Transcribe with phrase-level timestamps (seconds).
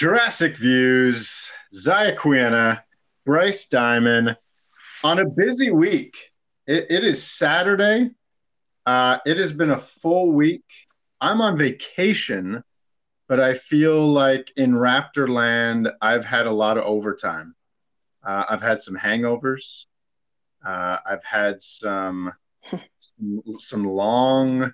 [0.00, 2.82] Jurassic Views, Zaya Quiena,
[3.26, 4.34] Bryce Diamond
[5.04, 6.16] on a busy week.
[6.66, 8.08] It, it is Saturday.
[8.86, 10.64] Uh, it has been a full week.
[11.20, 12.64] I'm on vacation,
[13.28, 17.54] but I feel like in Raptor land, I've had a lot of overtime.
[18.26, 19.84] Uh, I've had some hangovers.
[20.64, 22.32] Uh, I've had some,
[22.98, 24.72] some, some long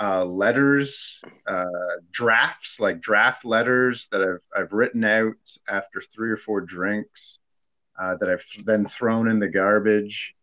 [0.00, 1.64] uh, letters, uh,
[2.10, 5.36] drafts, like draft letters that I've I've written out
[5.68, 7.40] after three or four drinks
[8.00, 10.34] uh, that I've then thrown in the garbage,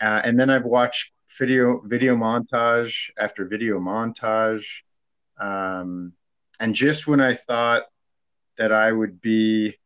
[0.00, 4.64] uh, and then I've watched video video montage after video montage,
[5.38, 6.12] um,
[6.60, 7.82] and just when I thought
[8.56, 9.76] that I would be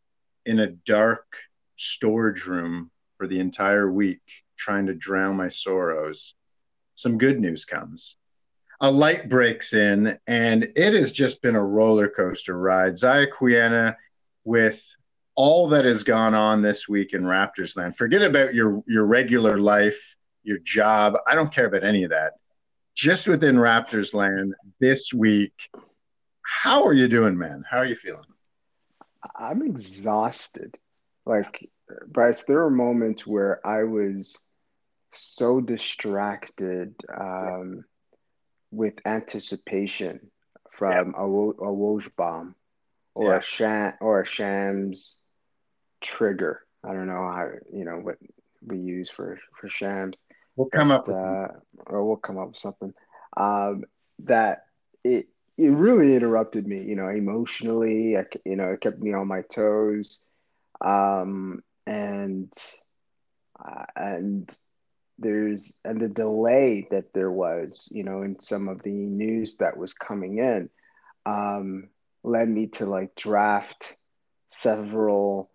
[0.46, 1.36] in a dark
[1.76, 4.22] storage room for the entire week
[4.56, 6.34] trying to drown my sorrows,
[6.94, 8.16] some good news comes
[8.80, 12.96] a light breaks in, and it has just been a roller coaster ride.
[12.96, 13.96] Zaya Quiena,
[14.44, 14.82] with
[15.34, 19.58] all that has gone on this week in Raptors land, forget about your your regular
[19.58, 21.14] life, your job.
[21.26, 22.34] I don't care about any of that.
[22.94, 25.54] Just within Raptors land this week,
[26.42, 27.64] how are you doing, man?
[27.68, 28.24] How are you feeling?
[29.38, 30.76] I'm exhausted.
[31.26, 31.68] Like,
[32.08, 34.42] Bryce, there were moments where I was
[35.12, 37.84] so distracted um,
[38.70, 40.30] with anticipation
[40.70, 42.54] from a, a Woj bomb
[43.14, 43.38] or Yeah.
[43.38, 45.18] a sham or a Shams
[46.00, 46.62] trigger.
[46.84, 48.16] I don't know how you know what
[48.64, 50.16] we use for for Shams
[50.56, 51.48] We'll come up with uh,
[51.86, 52.92] or we'll come up with something.
[53.36, 53.84] Um,
[54.25, 54.64] that
[55.04, 58.16] it it really interrupted me you know emotionally.
[58.16, 60.25] I, you know it kept me on my toes.
[60.81, 62.52] Um, and
[63.62, 64.58] uh, and
[65.20, 69.76] there's and the delay that there was you know in some of the news that
[69.76, 70.69] was coming in
[71.26, 71.88] um,
[72.25, 73.97] led me to like draft
[74.50, 75.50] several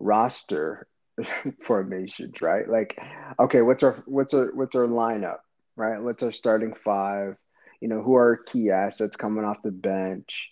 [0.00, 0.88] roster
[1.66, 2.68] formations right?
[2.68, 2.98] Like
[3.38, 5.38] okay what's our what's our what's our lineup
[5.76, 6.02] right?
[6.02, 7.36] What's our starting five?
[7.80, 10.50] You know who are key assets coming off the bench?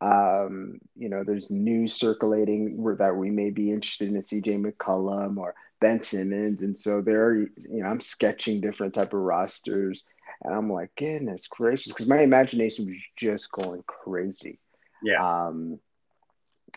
[0.00, 5.36] Um you know there's news circulating where that we may be interested in CJ McCollum
[5.36, 7.50] or Ben Simmons and so there are you
[7.82, 10.04] know I'm sketching different type of rosters
[10.42, 14.58] and I'm like goodness gracious because my imagination was just going crazy
[15.02, 15.46] yeah.
[15.46, 15.78] um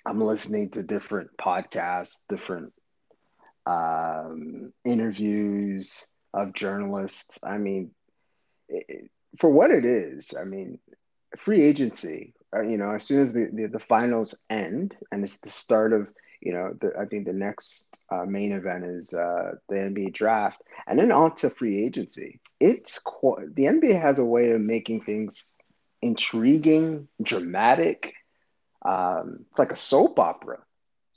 [0.05, 2.73] I'm listening to different podcasts different
[3.69, 7.39] um, interviews of journalists.
[7.43, 7.91] I mean,
[8.67, 9.09] it,
[9.39, 10.79] for what it is, I mean,
[11.38, 12.33] free agency.
[12.55, 15.93] Uh, you know, as soon as the, the, the finals end and it's the start
[15.93, 16.07] of,
[16.41, 20.61] you know, the, I think the next uh, main event is uh, the NBA draft,
[20.88, 22.39] and then on to free agency.
[22.59, 25.45] It's qu- the NBA has a way of making things
[26.01, 28.13] intriguing, dramatic.
[28.85, 30.59] Um, it's like a soap opera.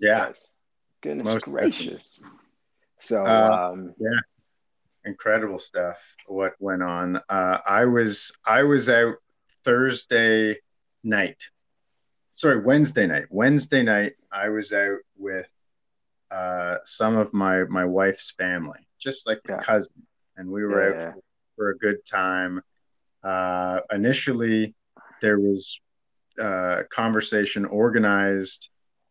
[0.00, 0.27] Yeah.
[0.28, 0.53] Yes.
[1.03, 2.21] Goodness Most gracious.
[2.99, 4.09] So, Uh, um, yeah,
[5.04, 9.15] incredible stuff what went on uh, i was i was out
[9.65, 10.56] thursday
[11.03, 11.49] night
[12.34, 15.47] sorry wednesday night wednesday night i was out with
[16.31, 19.60] uh, some of my my wife's family just like the Yeah.
[19.60, 20.06] cousin
[20.37, 21.09] and we were Yeah.
[21.09, 21.21] out for,
[21.56, 22.62] for a good time
[23.22, 24.75] uh, initially
[25.21, 25.78] there was
[26.41, 28.71] uh, conversation organized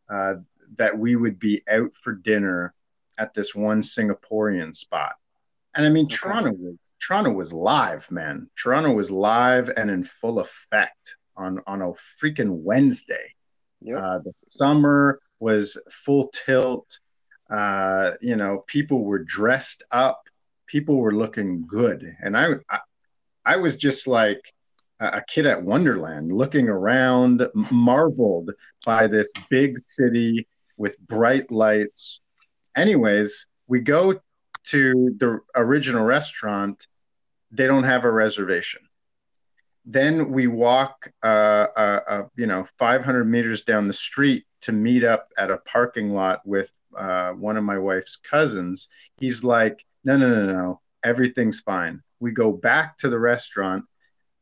[0.09, 0.35] uh,
[0.75, 2.73] that we would be out for dinner
[3.19, 5.13] at this one singaporean spot
[5.75, 6.15] and I mean, Okay.
[6.17, 8.47] Toronto Toronto was live, man.
[8.55, 11.91] Toronto was live and in full effect on on a
[12.22, 13.33] freaking Wednesday.
[13.81, 14.01] yep.
[14.01, 16.99] Uh, the summer was full tilt.
[17.49, 20.22] Uh, you know, people were dressed up.
[20.67, 22.79] People were looking good, and I I,
[23.45, 24.41] I was just like
[24.99, 28.51] a a kid at Wonderland, looking around, marveled
[28.85, 32.22] by this big city with bright lights.
[32.75, 34.19] Anyways, we go
[34.66, 36.85] to the original restaurant,
[37.51, 38.81] they don't have a reservation.
[39.85, 45.03] Then we walk, uh, uh, uh, you know, 500 meters down the street to meet
[45.03, 48.89] up at a parking lot with uh, one of my wife's cousins.
[49.17, 52.01] He's like, no, no, no, no, everything's fine.
[52.19, 53.85] We go back to the restaurant.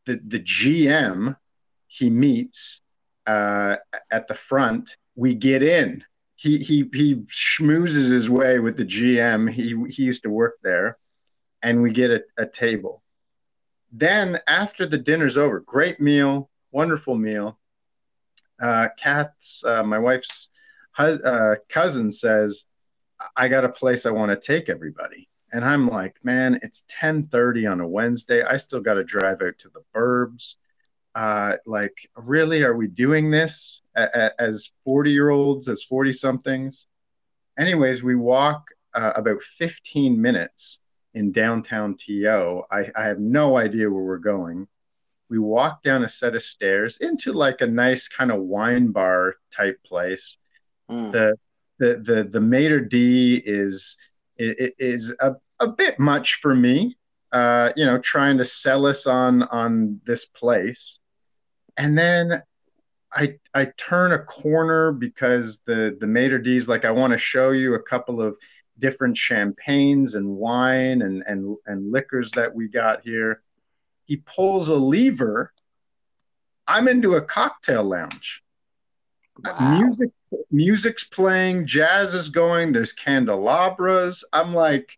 [0.05, 1.35] The the GM
[1.87, 2.81] he meets
[3.27, 3.77] uh,
[4.11, 4.95] at the front.
[5.15, 6.03] We get in.
[6.35, 9.51] He he he schmoozes his way with the GM.
[9.51, 10.97] He he used to work there,
[11.61, 13.03] and we get a, a table.
[13.91, 17.59] Then after the dinner's over, great meal, wonderful meal.
[18.61, 20.49] Uh, Kath's, uh, my wife's
[20.97, 22.65] uh, cousin says,
[23.35, 27.65] "I got a place I want to take everybody." And I'm like, man, it's 10:30
[27.65, 28.43] on a Wednesday.
[28.43, 30.55] I still got to drive out to the burbs.
[31.15, 36.13] Uh, like, really, are we doing this a- a- as 40 year olds, as 40
[36.13, 36.87] somethings?
[37.57, 40.79] Anyways, we walk uh, about 15 minutes
[41.19, 42.63] in downtown TO.
[42.71, 44.67] I, I have no idea where we're going.
[45.29, 49.35] We walk down a set of stairs into like a nice kind of wine bar
[49.55, 50.37] type place.
[50.89, 51.11] Mm.
[51.11, 51.35] The
[51.77, 53.97] the the the Mater d is
[54.37, 56.97] is a, a bit much for me.
[57.33, 60.99] Uh, you know, trying to sell us on on this place,
[61.77, 62.41] and then
[63.13, 67.51] I I turn a corner because the the maitre d's like I want to show
[67.51, 68.35] you a couple of
[68.79, 73.41] different champagnes and wine and and and liquors that we got here.
[74.05, 75.53] He pulls a lever.
[76.67, 78.43] I'm into a cocktail lounge.
[79.43, 79.77] Wow.
[79.77, 80.09] Music
[80.51, 84.23] music's playing, jazz is going, there's candelabras.
[84.33, 84.97] I'm like,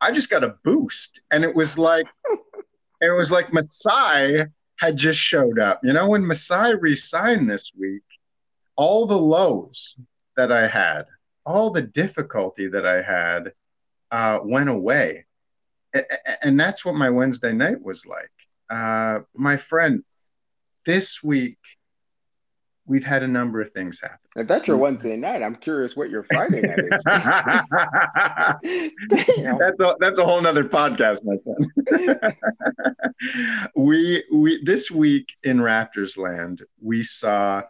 [0.00, 1.20] I just got a boost.
[1.30, 2.06] And it was like
[3.00, 4.44] it was like Masai
[4.76, 5.80] had just showed up.
[5.82, 8.02] You know, when Masai re-signed this week,
[8.76, 9.96] all the lows
[10.36, 11.06] that I had,
[11.46, 13.52] all the difficulty that I had
[14.10, 15.24] uh, went away.
[16.42, 18.32] And that's what my Wednesday night was like.
[18.68, 20.02] Uh, my friend,
[20.84, 21.58] this week
[22.84, 24.18] we've had a number of things happen.
[24.36, 27.02] If that's your Wednesday night, I'm curious what your Friday night is.
[29.58, 31.72] That's a that's a whole nother podcast, my friend.
[33.74, 37.62] we we this week in Raptors land, we saw,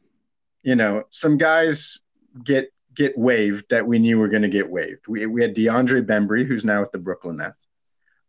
[0.62, 1.99] you know, some guys
[2.43, 5.06] get get waived that we knew were going to get waived.
[5.06, 7.66] We we had DeAndre Bembry, who's now with the Brooklyn Nets.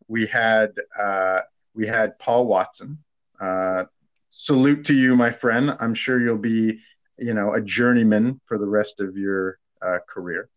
[0.08, 1.42] We had uh,
[1.74, 3.00] we had Paul Watson.
[3.40, 3.86] Uh,
[4.30, 5.76] salute to you, my friend.
[5.80, 6.80] I'm sure you'll be,
[7.18, 10.50] you know, a journeyman for the rest of your uh, career.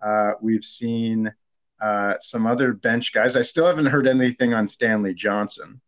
[0.00, 1.32] Uh, we've seen
[1.80, 3.36] uh, some other bench guys.
[3.36, 5.80] I still haven't heard anything on Stanley Johnson.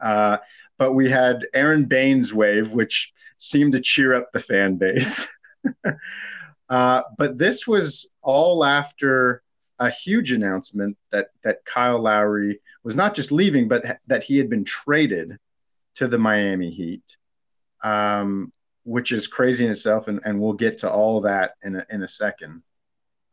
[0.00, 0.38] Uh,
[0.78, 5.26] but we had Aron Baynes wave, which seemed to cheer up the fan base.
[6.68, 9.42] uh, but this was all after
[9.78, 14.38] a huge announcement that that Kyle Lowry was not just leaving, but ha- that he
[14.38, 15.38] had been traded
[15.96, 17.16] to the Miami Heat,
[17.82, 18.52] um,
[18.84, 22.02] which is crazy in itself, and, and we'll get to all that in a, in
[22.02, 22.62] a second.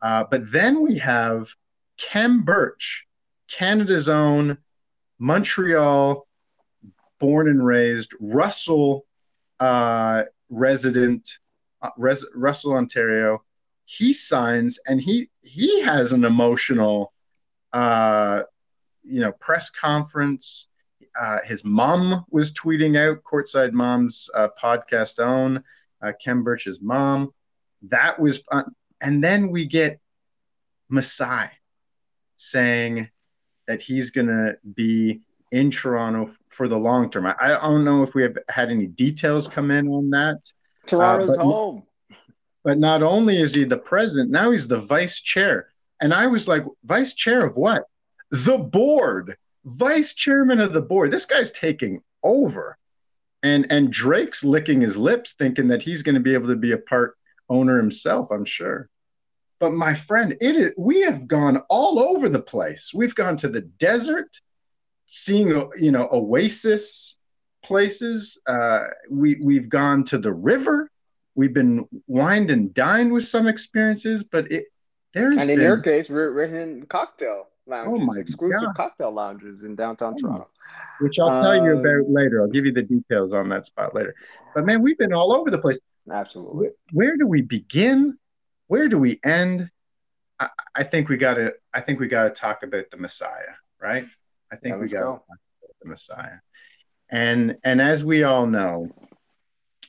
[0.00, 1.48] Uh, but then we have
[1.98, 3.06] Khem Birch,
[3.48, 4.58] Canada's own
[5.18, 6.26] Montreal,
[7.20, 9.06] born and raised, Russell
[9.60, 11.38] uh, resident,
[11.96, 13.42] res- Russell, Ontario.
[13.84, 17.12] He signs, and he he has an emotional,
[17.72, 18.42] uh,
[19.02, 20.68] you know, press conference.
[21.20, 25.62] Uh, his mom was tweeting out courtside mom's uh, podcast own
[26.02, 27.32] uh, Khem Birch's mom.
[27.82, 28.42] That was.
[29.00, 30.00] And then we get
[30.88, 31.50] Masai
[32.36, 33.08] saying
[33.66, 35.20] that he's going to be
[35.50, 37.26] in Toronto f- for the long term.
[37.26, 40.40] I, I don't know if we have had any details come in on that.
[40.84, 41.82] Uh, Toronto's but- home.
[42.64, 45.66] But not only is he the president, now he's the vice chair.
[46.00, 47.86] And I was like, vice chair of what?
[48.30, 51.10] The board, vice chairman of the board.
[51.10, 52.78] This guy's taking over.
[53.42, 56.72] And and Drake's licking his lips, thinking that he's going to be able to be
[56.72, 57.16] a part
[57.48, 58.88] owner himself, I'm sure.
[59.58, 62.92] But my friend, it is we have gone all over the place.
[62.94, 64.28] We've gone to the desert,
[65.06, 67.18] seeing you know oasis
[67.62, 68.40] places.
[68.46, 70.90] Uh, we we've gone to the river.
[71.34, 74.66] We've been wined and dined with some experiences, but it
[75.14, 78.74] there's And in been, your case, we're, we're in cocktail lounges, Oh my exclusive God.
[78.76, 80.20] cocktail lounges in downtown Oh.
[80.20, 80.48] Toronto.
[81.00, 82.40] which I'll tell you Um, about later.
[82.42, 84.14] I'll give you the details on that spot later.
[84.54, 85.78] But man, we've been all over the place.
[86.10, 86.68] Absolutely.
[86.92, 88.18] Where, do we begin?
[88.68, 89.70] Where do we end?
[90.40, 91.54] I, I think we got to.
[91.74, 94.06] I think we got to talk about the Messiah, right?
[94.50, 95.10] I think Yeah, we got to go.
[95.12, 96.36] talk about the Messiah.
[97.12, 98.88] And and as we all know,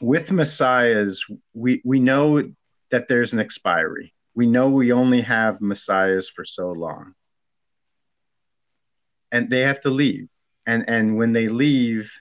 [0.01, 2.51] with messiahs, we we know
[2.91, 4.13] that there's an expiry.
[4.35, 7.15] We know we only have messiahs for so long,
[9.31, 10.27] and they have to leave.
[10.67, 12.11] And and when they leave,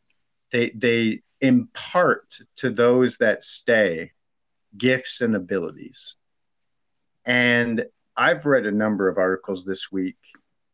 [0.53, 4.13] they they impart to those that stay
[4.79, 6.15] gifts and abilities.
[7.25, 10.17] And I've read a number of articles this week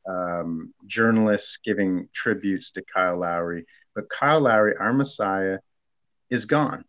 [0.09, 3.67] um, journalists giving tributes to Kyle Lowry,
[3.99, 5.59] but Kyle Lowry, our Messiah,
[6.31, 6.85] is gone.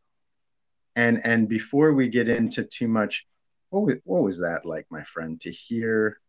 [0.96, 3.26] And and before we get into too much,
[3.72, 6.20] what was, what was that like, my friend, to hear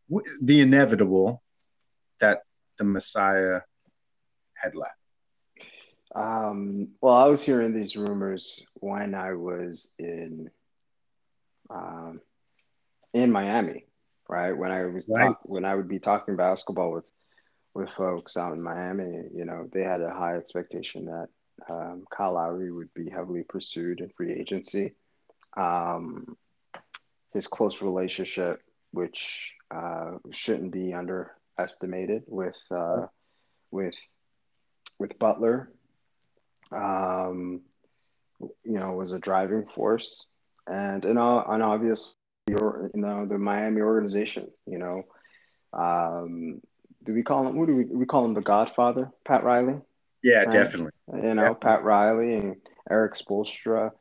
[0.41, 1.43] the inevitable
[2.23, 2.45] that
[2.79, 3.61] the Messiah
[4.55, 4.95] had left?
[6.15, 10.49] Um, well, I was hearing these rumors when I was in
[11.69, 12.23] um,
[13.13, 13.85] in Miami,
[14.31, 14.53] right?
[14.53, 15.27] When I was Right.
[15.27, 17.05] talk, when I would be talking basketball with
[17.75, 21.29] with folks out in Miami, you know, they had a high expectation that
[21.69, 24.95] um, Kyle Lowry would be heavily pursued in free agency.
[25.57, 26.37] Um,
[27.33, 28.61] his close relationship,
[28.93, 33.07] which uh, shouldn't be underestimated, with uh,
[33.71, 33.95] with
[34.99, 35.71] with Butler,
[36.73, 37.61] um,
[38.65, 40.27] you know, was a driving force,
[40.67, 42.17] and and, uh, and obvious,
[42.49, 45.05] you know, the Miami organization, you know,
[45.73, 46.61] um,
[47.04, 47.57] do we call him?
[47.57, 48.35] What do we we call him?
[48.35, 49.80] The Godfather, Pat Riley.
[50.23, 50.52] Yeah, Right.
[50.52, 50.92] definitely.
[51.14, 51.52] You know, Yeah.
[51.54, 52.57] Pat Riley and
[52.90, 53.92] Erik Spoelstra.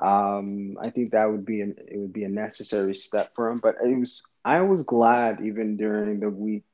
[0.00, 3.58] Um, I think that would be an it would be a necessary step for him.
[3.58, 6.64] But it was I was glad even during the week,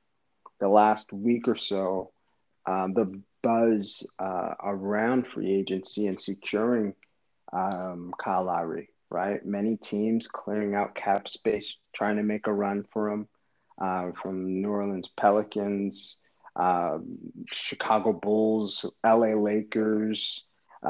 [0.60, 2.12] the last week or so,
[2.66, 6.94] um, the buzz uh, around free agency and securing
[7.52, 8.90] um, Kyle Lowry.
[9.10, 13.26] Right, many teams clearing out cap space, trying to make a run for him.
[13.80, 16.18] Uh, from New Orleans Pelicans,
[16.56, 20.44] um, Chicago Bulls, LA Lakers,
[20.85, 20.88] uh,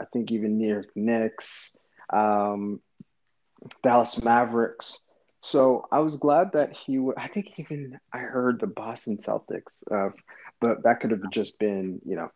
[0.00, 1.76] I think even New York Knicks,
[2.12, 2.80] um,
[3.82, 5.00] Dallas Mavericks.
[5.42, 6.98] So I was glad that he.
[7.16, 10.10] I think even I heard the Boston Celtics, uh,
[10.60, 12.30] but that could have just been, you know,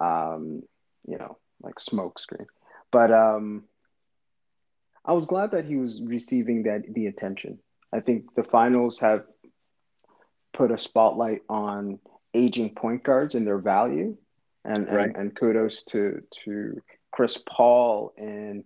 [0.00, 0.62] um,
[1.06, 2.46] you know, like smoke screen.
[2.90, 3.64] But um,
[5.04, 7.58] I was glad that he was receiving that the attention.
[7.92, 9.24] I think the finals have
[10.56, 11.98] put a spotlight on
[12.34, 14.16] aging point guards and their value,
[14.64, 15.06] and Right.
[15.08, 16.82] and, and kudos to to
[17.12, 18.64] Chris Paul and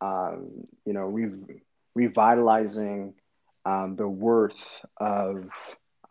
[0.00, 1.62] um, you know re-
[1.94, 3.14] revitalizing
[3.64, 4.52] um, the worth
[4.98, 5.48] of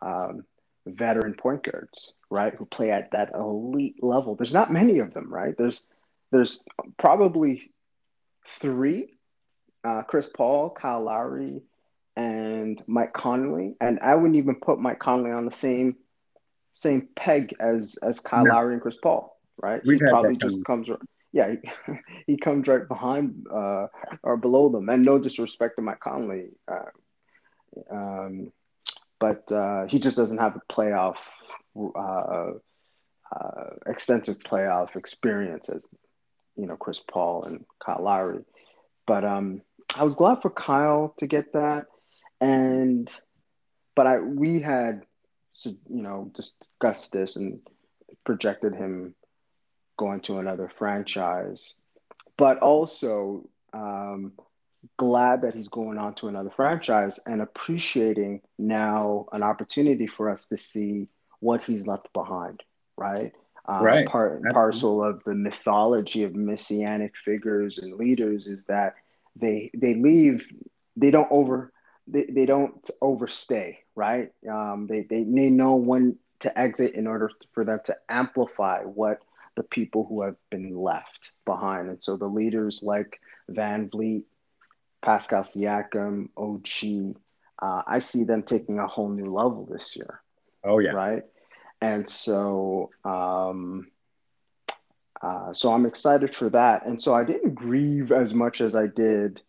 [0.02, 0.44] um,
[0.86, 2.54] veteran point guards, right?
[2.54, 4.34] Who play at that elite level.
[4.34, 5.54] There's not many of them, right?
[5.56, 5.86] There's
[6.32, 6.62] there's
[6.98, 7.70] probably
[8.60, 9.14] three:
[9.84, 11.62] uh, Chris Paul, Kyle Lowry,
[12.78, 13.74] and Mike Conley.
[13.80, 15.96] And I wouldn't even put Mike Conley on the same
[16.72, 18.52] same peg as as Kyle No.
[18.52, 19.80] Lowry and Chris Paul, right?
[19.84, 20.88] We've he probably just comes.
[21.32, 21.54] Yeah,
[21.86, 21.94] he,
[22.26, 23.86] he comes right behind uh,
[24.22, 24.88] or below them.
[24.88, 26.90] And no disrespect to Mike Conley, uh,
[27.90, 28.52] um,
[29.18, 31.16] but uh, he just doesn't have a playoff,
[31.76, 32.52] uh,
[33.34, 35.88] uh, extensive playoff experience as
[36.56, 38.44] you know Chris Paul and Kyle Lowry.
[39.06, 39.60] But um,
[39.96, 41.86] I was glad for Kyle to get that,
[42.44, 43.10] and
[43.96, 45.06] but I we had
[45.64, 47.60] you know discussed this and
[48.24, 49.14] projected him
[49.96, 51.74] going to another franchise,
[52.36, 54.32] but also um,
[54.96, 60.48] glad that he's going on to another franchise and appreciating now an opportunity for us
[60.48, 61.08] to see
[61.40, 62.62] what he's left behind,
[62.96, 63.32] right?
[63.68, 64.06] Uh, Right.
[64.06, 68.94] Part and parcel of the mythology of messianic figures and leaders is that
[69.36, 70.44] they they leave,
[70.96, 71.72] they don't over,
[72.06, 74.30] they, they don't overstay, right?
[74.48, 79.20] Um, they they they know when to exit in order for them to amplify what
[79.56, 81.88] the people who have been left behind.
[81.88, 83.20] And so the leaders like
[83.50, 84.24] VanVleet,
[85.02, 87.16] Pascal Siakam, OG,
[87.62, 90.20] uh, I see them taking a whole new level this year,
[90.64, 90.92] Oh yeah.
[90.92, 91.22] right?
[91.80, 93.86] And so, um,
[95.22, 96.86] uh, so I'm excited for that.
[96.86, 99.42] And so I didn't grieve as much as I did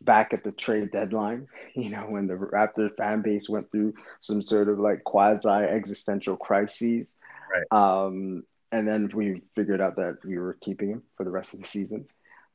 [0.00, 1.48] back at the trade deadline.
[1.74, 6.36] You know, when the Raptors fan base went through some sort of like quasi existential
[6.36, 7.16] crises.
[7.52, 7.66] Right.
[8.06, 11.60] Um, and then we figured out that we were keeping him for the rest of
[11.60, 12.06] the season.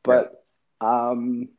[0.03, 0.43] But
[0.81, 1.49] um,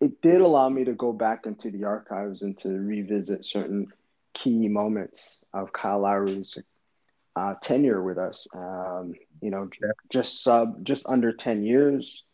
[0.00, 3.86] it did allow me to go back into the archives and to revisit certain
[4.34, 6.58] key moments of Kyle Lowry's
[7.36, 8.48] uh, tenure with us.
[8.54, 9.92] Um, you know, Yeah.
[10.10, 12.24] just sub, just under ten years.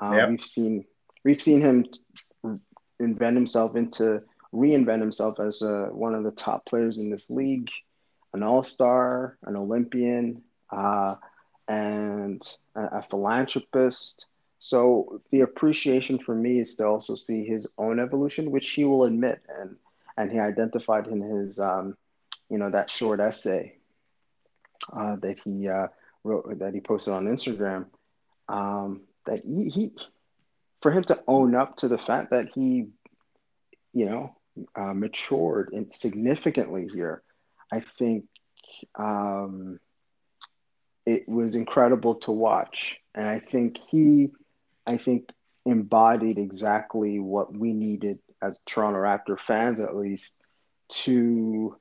[0.00, 0.28] Uh, Yep.
[0.30, 0.84] We've seen
[1.24, 1.86] we've seen him
[3.00, 4.22] invent himself into
[4.52, 7.70] reinvent himself as uh, one of the top players in this league,
[8.32, 11.16] an all star, an Olympian, uh,
[11.66, 12.42] and
[12.74, 14.26] a, a philanthropist.
[14.58, 19.04] So the appreciation for me is to also see his own evolution, which he will
[19.04, 19.76] admit, and
[20.16, 21.96] and he identified in his, um,
[22.50, 23.76] you know, that short essay
[24.92, 25.86] uh, that he uh,
[26.24, 27.86] wrote that he posted on Instagram.
[28.48, 29.92] Um, that he, he,
[30.82, 32.88] for him to own up to the fact that he,
[33.92, 34.36] you know,
[34.74, 37.22] uh, matured significantly here.
[37.72, 38.24] I think
[38.94, 39.78] um,
[41.04, 44.30] it was incredible to watch, and I think he,
[44.86, 45.30] I think
[45.64, 50.36] embodied exactly what we needed as Toronto Raptor fans, at least,
[50.90, 51.76] to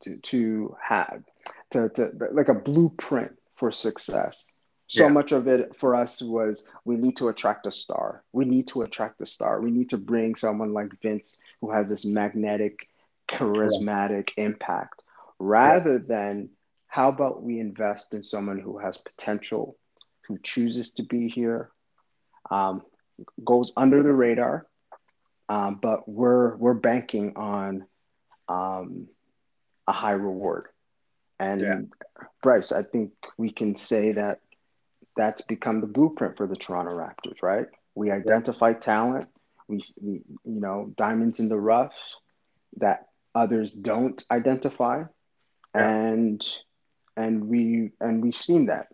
[0.00, 1.22] to to have
[1.70, 4.52] to, to like a blueprint for success.
[4.88, 5.12] So Yeah.
[5.12, 8.22] much of it for us was we need to attract a star.
[8.32, 9.60] We need to attract a star.
[9.60, 12.88] We need to bring someone like Vince who has this magnetic,
[13.28, 15.02] charismatic impact
[15.38, 16.50] rather than
[16.88, 19.76] how about we invest in someone who has potential,
[20.28, 21.70] who chooses to be here,
[22.50, 22.82] um,
[23.44, 24.66] goes under the radar,
[25.48, 27.86] um, but we're we're banking on
[28.48, 29.08] um,
[29.86, 30.68] a high reward.
[31.38, 31.80] And Yeah.
[32.42, 34.40] Bryce, I think we can say that
[35.16, 37.66] that's become the blueprint for the Toronto Raptors, right?
[37.94, 39.28] We identify talent,
[39.68, 40.12] we, we
[40.44, 41.92] you know diamonds in the rough
[42.78, 45.04] that others don't identify,
[45.74, 46.44] and
[47.16, 48.88] and we and we've seen that.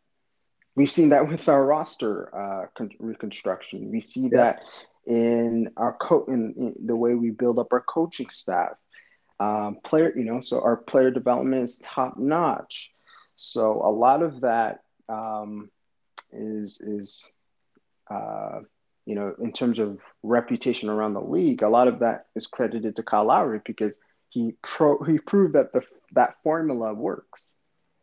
[0.74, 3.90] We've seen that with our roster uh, con- reconstruction.
[3.90, 4.38] We see Yeah.
[4.38, 4.62] that
[5.06, 8.72] in our co- in, in the way we build up our coaching staff.
[9.40, 12.90] Um, player, you know, so our player development is top notch.
[13.34, 15.68] So a lot of that um,
[16.32, 17.30] is is
[18.10, 18.60] uh,
[19.06, 21.62] you know in terms of reputation around the league.
[21.62, 23.98] A lot of that is credited to Kyle Lowry because
[24.30, 27.54] he pro he proved that the that formula works.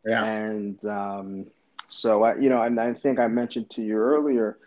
[0.04, 0.24] Yeah.
[0.24, 1.46] And um,
[1.88, 4.58] so I, you know, and I think I mentioned to you earlier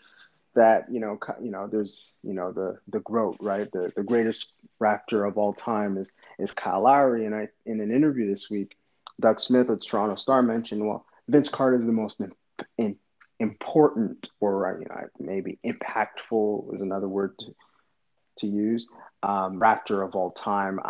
[0.55, 3.71] that you know, you know, there's you know the the GROAT, right?
[3.71, 4.51] The the greatest
[4.81, 8.75] Raptor of all time is is Kyle Lowry, and I in an interview this week,
[9.19, 12.21] Doug Smith of Toronto Star mentioned, well, Vince Carter is the most
[12.77, 12.95] in,
[13.39, 17.55] important, or you know, maybe impactful is another word to,
[18.39, 18.87] to use,
[19.21, 20.79] um, Raptor of all time.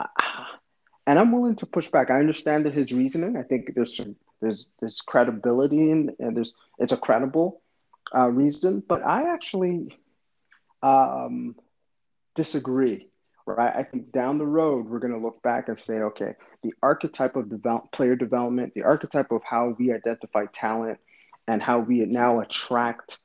[1.06, 2.10] And I'm willing to push back.
[2.10, 3.36] I understand that his reasoning.
[3.36, 7.62] I think there's some, there's there's credibility in and there's it's a credible
[8.16, 9.98] uh, reason, but I actually
[10.82, 11.58] um,
[12.36, 13.10] disagree.
[13.46, 13.76] Right?
[13.76, 17.36] I think down the road we're going to look back and say, okay, the archetype
[17.36, 21.00] of develop, player development, the archetype of how we identify talent,
[21.48, 23.20] and how we now attract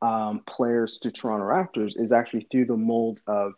[0.00, 3.52] um, players to Toronto Raptors is actually through the mold of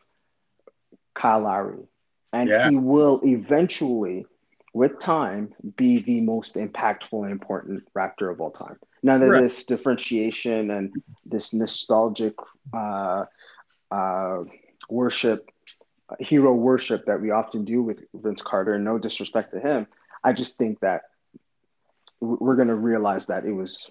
[1.14, 1.85] Kyle Lowry.
[2.33, 2.68] And Yeah.
[2.68, 4.27] he will eventually,
[4.72, 8.77] with time, be the most impactful and important Raptor of all time.
[9.03, 9.42] None of Right.
[9.42, 10.92] this differentiation and
[11.24, 12.35] this nostalgic
[12.72, 13.24] uh,
[13.90, 14.44] uh,
[14.90, 15.48] worship,
[16.18, 19.87] hero worship that we often do with Vince Carter, no disrespect to him.
[20.22, 21.03] I just think that
[22.20, 23.90] we're going to realize that it was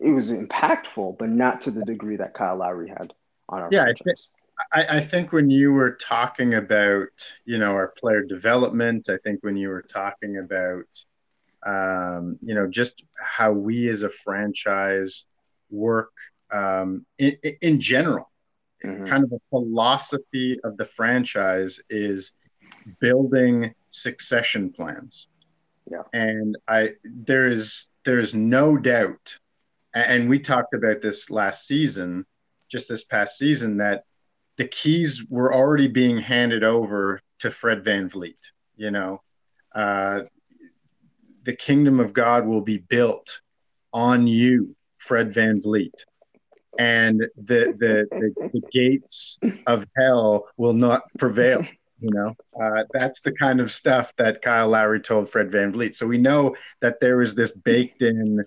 [0.00, 3.12] it was impactful, but not to the degree that Kyle Lowry had
[3.48, 4.28] on our Yeah, I franchise.
[4.72, 7.08] I, I think when you were talking about,
[7.44, 10.84] you know, our player development, I think when you were talking about,
[11.66, 15.26] um, you know, just how we as a franchise
[15.70, 16.12] work
[16.52, 18.30] um, in, in general,
[18.84, 19.06] Mhm.
[19.06, 22.32] kind of a philosophy of the franchise is
[23.00, 25.28] building succession plans.
[25.90, 26.02] Yeah.
[26.12, 29.38] And I there is there is no doubt,
[29.94, 32.26] and we talked about this last season,
[32.70, 34.04] just this past season, that
[34.56, 38.36] the keys were already being handed over to Fred VanVleet.
[38.76, 39.22] You know,
[39.74, 40.22] uh,
[41.44, 43.40] the kingdom of God will be built
[43.92, 45.92] on you, Fred VanVleet.
[46.78, 51.64] And the, the, the, the gates of hell will not prevail.
[52.00, 55.94] You know, uh, that's the kind of stuff that Kyle Lowry told Fred VanVleet.
[55.94, 58.44] So we know that there is this baked in,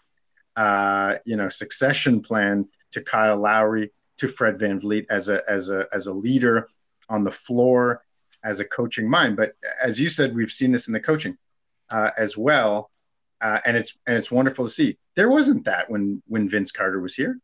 [0.58, 5.86] uh, you know, succession plan to Kyle Lowry, to Fred VanVleet as a as a
[5.94, 6.68] as a leader
[7.08, 8.04] on the floor,
[8.44, 9.38] as a coaching mind.
[9.38, 11.38] But as you said, we've seen this in the coaching
[11.92, 12.90] uh, as well,
[13.40, 14.98] uh, and it's and it's wonderful to see.
[15.16, 17.40] There wasn't that when when Vince Carter was here.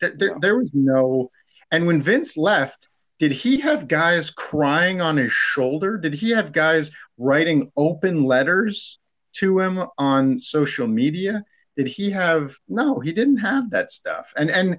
[0.00, 1.30] There, there, there was no,
[1.70, 5.96] and when Vince left, did he have guys crying on his shoulder?
[5.96, 8.98] Did he have guys writing open letters
[9.34, 11.44] to him on social media?
[11.76, 13.00] Did he have no?
[13.00, 14.32] He didn't have that stuff.
[14.36, 14.78] And and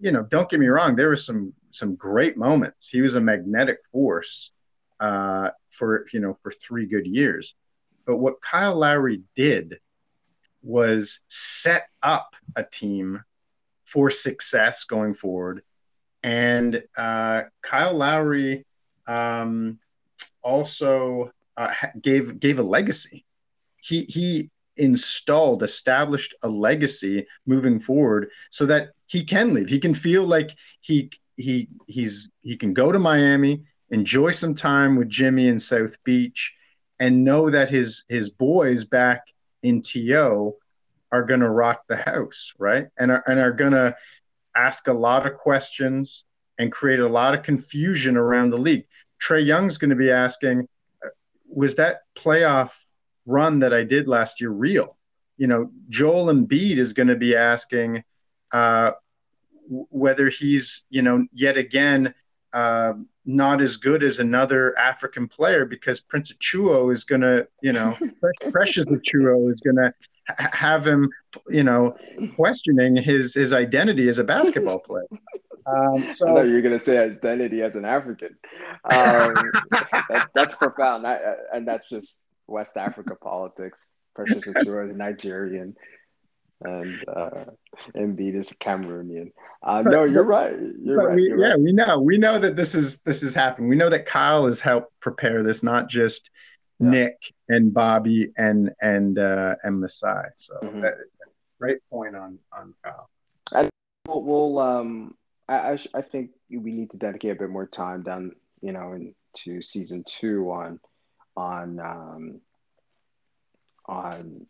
[0.00, 2.88] you know, don't get me wrong, there were some some great moments.
[2.88, 4.52] He was a magnetic force
[4.98, 7.54] uh, for you know for three good years.
[8.06, 9.78] But what Kyle Lowry did
[10.62, 13.22] was set up a team
[13.84, 15.62] for success going forward.
[16.22, 18.66] And uh, Kyle Lowry
[19.06, 19.78] um,
[20.42, 23.24] also uh, gave gave a legacy.
[23.80, 29.68] He he installed, established a legacy moving forward, so that he can leave.
[29.68, 34.96] He can feel like he he he's he can go to Miami, enjoy some time
[34.96, 36.54] with Jimmy in South Beach,
[36.98, 39.24] and know that his his boys back
[39.62, 40.54] in TO
[41.12, 42.88] are to rock the house, right?
[42.98, 43.96] And are, and are to
[44.54, 46.24] ask a lot of questions
[46.58, 48.86] and create a lot of confusion around the league.
[49.20, 50.68] Trae Young's to be asking,
[51.04, 51.08] uh,
[51.48, 52.72] was that playoff
[53.30, 54.96] run that I did last year real?
[55.38, 58.04] You know, Joel Embiid is going to be asking
[58.52, 58.92] uh,
[59.68, 62.12] whether he's, you know, yet again
[62.52, 67.72] uh, not as good as another African player because Prince Achiuwa is going to, you
[67.72, 67.96] know,
[68.50, 69.92] Precious Achiuwa is going to
[70.28, 71.08] ha- have him,
[71.48, 71.96] you know,
[72.34, 75.06] questioning his his identity as a basketball player.
[75.66, 78.36] Um, so thought you're going to say identity as an African.
[78.84, 79.34] Um,
[79.70, 81.06] that, that's profound.
[81.06, 83.78] I, I- and that's just West Africa politics.
[84.14, 85.76] Precious Achiuwa is Nigerian,
[86.62, 87.44] and uh,
[87.96, 89.30] Embiid is Cameroonian.
[89.62, 90.54] Uh, no, you're right.
[90.82, 91.14] You're right.
[91.14, 91.60] we, you're yeah, right.
[91.60, 92.00] we know.
[92.00, 93.68] We know that this is this is happening.
[93.70, 96.28] We know that Kyle has helped prepare this, not just
[96.80, 96.90] Yeah.
[96.90, 97.16] Nick
[97.48, 100.28] and Bobby and and uh, and Masai.
[100.36, 100.82] So Mhm.
[100.82, 100.94] that,
[101.60, 103.08] great point on on Kyle.
[104.08, 105.14] We'll, we'll um,
[105.48, 108.72] I, I, sh- I think we need to dedicate a bit more time down, you
[108.72, 110.80] know, into season two on,
[111.36, 112.40] on, um,
[113.86, 114.46] on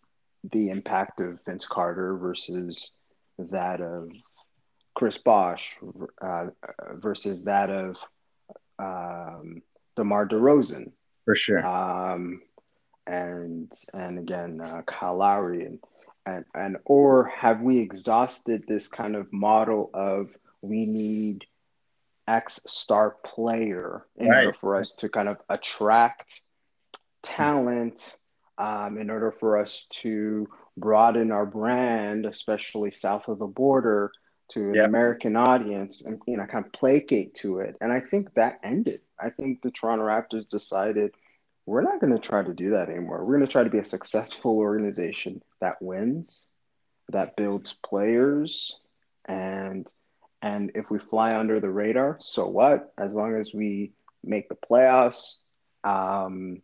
[0.53, 2.93] the impact of Vince Carter versus
[3.39, 4.11] that of
[4.95, 5.77] Chris Bosh,
[6.21, 6.47] uh,
[6.95, 7.97] versus that of
[8.79, 9.63] um,
[9.97, 10.93] DeMar DeRozan
[11.25, 11.65] For sure.
[11.65, 12.43] um,
[13.07, 15.79] and and again uh, Kyle Lowry and
[16.27, 20.29] and and or have we exhausted this kind of model of
[20.63, 21.45] we need
[22.29, 24.47] X star player in Right.
[24.47, 26.43] order for us to kind of attract
[27.23, 28.19] talent,
[28.59, 34.13] um, in order for us to broaden our brand, especially south of the border,
[34.49, 34.89] to an Yep.
[34.89, 37.77] American audience, and you know, kind of placate to it.
[37.81, 39.01] And I think that ended.
[39.19, 41.13] I think the Toronto Raptors decided
[41.67, 43.25] we're not going to try to do that anymore.
[43.25, 46.49] We're going to try to be a successful organization that wins,
[47.11, 48.79] that builds players,
[49.27, 49.87] and
[50.43, 52.93] and if we fly under the radar, so what?
[52.99, 53.93] As long as we
[54.25, 55.37] make the playoffs,
[55.85, 56.63] um,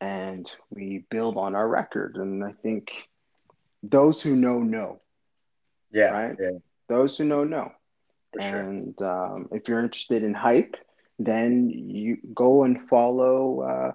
[0.00, 2.16] and we build on our record.
[2.16, 2.90] And I think
[3.82, 5.00] those who know know.
[5.90, 6.10] Yeah.
[6.10, 6.36] right.
[6.38, 6.58] Yeah.
[6.88, 7.72] Those who know know.
[8.34, 8.60] For sure.
[8.60, 10.76] And um, if you're interested in hype,
[11.18, 13.92] then you go and follow uh,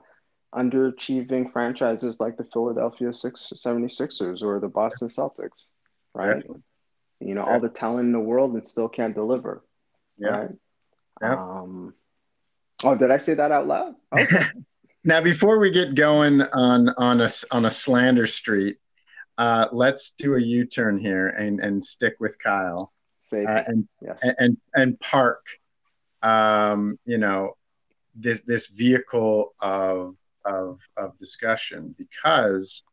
[0.58, 5.70] underachieving franchises like the Philadelphia Six, 76ers or the Boston Celtics,
[6.14, 6.44] right?
[7.20, 7.54] You know, Yeah.
[7.54, 9.64] all the talent in the world and still can't deliver,
[10.18, 10.30] Yeah.
[10.30, 10.50] right?
[11.22, 11.34] Yeah.
[11.34, 11.94] Um,
[12.84, 13.96] oh, did I say that out loud?
[14.14, 14.46] Okay.
[15.04, 18.78] Now, before we get going on on a on a slander street,
[19.38, 22.94] uh, let's do a U turn here and and stick with Kyle
[23.34, 24.20] uh, and yes.
[24.38, 25.44] and and park,
[26.22, 27.54] um, you know,
[28.16, 32.84] this this vehicle of of of discussion because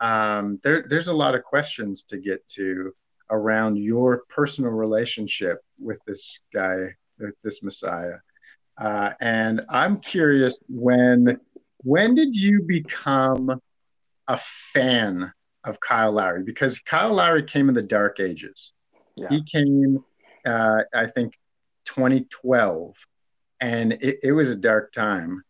[0.00, 2.92] um, there there's a lot of questions to get to
[3.30, 6.76] around your personal relationship with this guy,
[7.18, 8.16] with this Messiah.
[8.78, 11.40] Uh, and I'm curious when
[11.78, 13.60] when did you become
[14.28, 14.38] a
[14.72, 15.32] fan
[15.64, 16.42] of Kyle Lowry?
[16.42, 18.72] Because Kyle Lowry came in the dark ages.
[19.16, 19.28] Yeah.
[19.30, 20.04] He came,
[20.44, 21.34] uh, I think,
[21.86, 22.96] 2012,
[23.60, 25.42] and it, it was a dark time.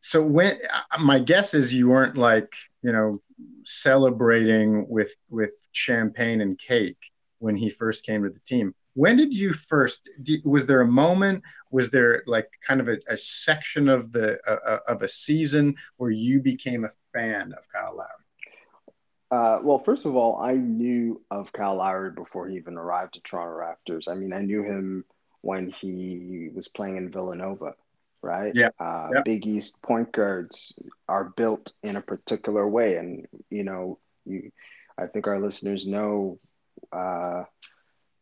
[0.00, 3.20] So when uh, my guess is you weren't like you know
[3.64, 6.98] celebrating with with champagne and cake
[7.38, 8.74] when he first came to the team.
[8.96, 10.08] When did you first?
[10.44, 11.44] Was there a moment?
[11.70, 16.10] Was there like kind of a, a section of the uh, of a season where
[16.10, 18.24] you became a fan of Kyle Lowry?
[19.30, 23.20] Uh, well, first of all, I knew of Kyle Lowry before he even arrived to
[23.20, 24.08] Toronto Raptors.
[24.10, 25.04] I mean, I knew him
[25.42, 27.74] when he was playing in Villanova,
[28.22, 28.54] right?
[28.54, 29.22] Yeah, Uh, yeah.
[29.24, 30.78] Big East point guards
[31.08, 34.52] are built in a particular way, and you know, you,
[34.96, 36.38] I think our listeners know
[36.92, 37.44] uh,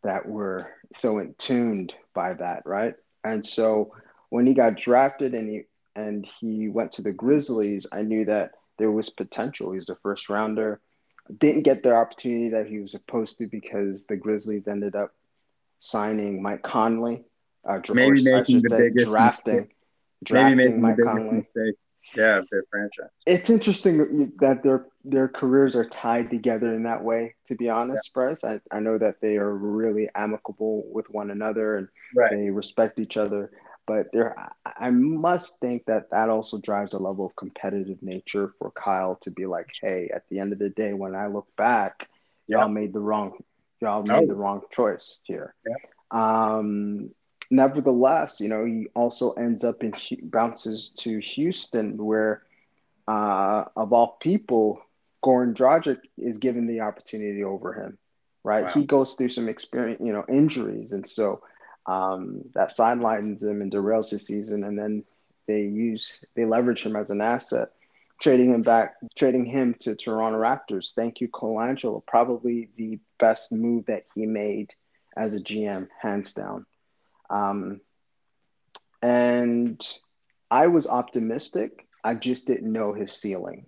[0.05, 2.95] that we're so in tuned by that, right?
[3.25, 3.93] And so
[4.29, 5.63] when he got drafted and he
[5.97, 9.73] and he went to the Grizzlies, I knew that there was potential.
[9.73, 10.81] He's the first rounder.
[11.39, 15.13] Didn't get the opportunity that he was supposed to because the Grizzlies ended up
[15.81, 17.25] signing Mike Conley.
[17.67, 19.75] Uh, Maybe or making the say biggest drafting, Maybe
[20.25, 21.37] drafting making the Mike biggest Conley.
[21.37, 21.75] mistake,
[22.17, 23.11] yeah, their franchise.
[23.27, 27.35] It's interesting that their their careers are tied together in that way.
[27.49, 31.77] To be honest, Bryce, I, I know that they are really amicable with one another
[31.77, 32.31] and Right.
[32.31, 33.51] they respect each other.
[33.87, 38.71] But there, I- must think that that also drives a level of competitive nature for
[38.71, 42.09] Kyle to be like, hey, at the end of the day, when I look back,
[42.47, 43.33] y'all made the wrong,
[43.81, 44.27] y'all made Oh.
[44.27, 45.55] the wrong choice here.
[45.67, 45.75] Yeah.
[46.11, 47.11] Um,
[47.51, 52.43] nevertheless, you know, he also ends up in bounces to Houston where
[53.07, 54.81] uh, of all people,
[55.23, 57.99] Goran Dragic is given the opportunity over him,
[58.43, 58.65] right?
[58.65, 58.71] Wow.
[58.73, 61.43] He goes through some experience, you know, injuries, and so
[61.87, 64.65] um, that sidelines him and derails his season.
[64.65, 65.05] And then
[65.47, 67.71] they use they leverage him as an asset,
[68.21, 70.95] trading him back, trading him to Toronto Raptors.
[70.95, 72.05] Thank you, Colangelo.
[72.07, 74.73] Probably the best move that he made
[75.17, 76.67] as a GM, hands down.
[77.35, 77.81] Um,
[79.03, 79.81] and
[80.51, 81.87] I was optimistic.
[82.05, 83.67] I just didn't know his ceiling.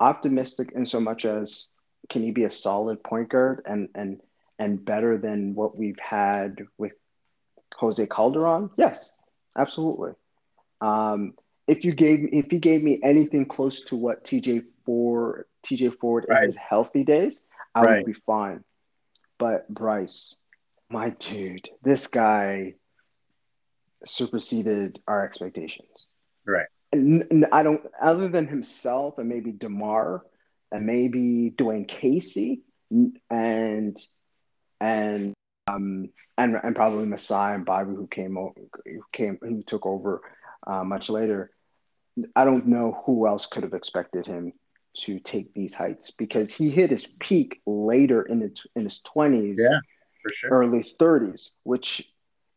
[0.00, 1.68] Optimistic in so much as
[2.10, 4.20] can he be a solid point guard and and
[4.58, 6.92] and better than what we've had with
[7.76, 8.70] Jose Calderon?
[8.76, 9.12] Yes,
[9.56, 10.12] absolutely.
[10.80, 11.34] Um,
[11.66, 16.26] if you gave if he gave me anything close to what TJ Ford TJ Ford
[16.28, 16.42] Right.
[16.42, 17.96] in his healthy days, I Right.
[17.98, 18.62] would be fine.
[19.38, 20.38] But Bryce,
[20.90, 22.74] my dude, this guy
[24.04, 25.88] superseded our expectations.
[26.46, 26.66] Right.
[26.92, 30.24] And, I don't, other than himself and maybe Demar
[30.72, 32.62] and maybe Dwane Casey
[33.30, 33.98] and
[34.80, 35.32] and
[35.68, 40.20] um and and probably Masai and Bobby who came who came who took over
[40.66, 41.50] uh, much later.
[42.34, 44.52] I don't know who else could have expected him
[44.98, 49.58] to take these heights because he hit his peak later in his in his twenties
[49.60, 49.80] Yeah.
[50.22, 50.50] For sure.
[50.50, 52.10] early 30s, which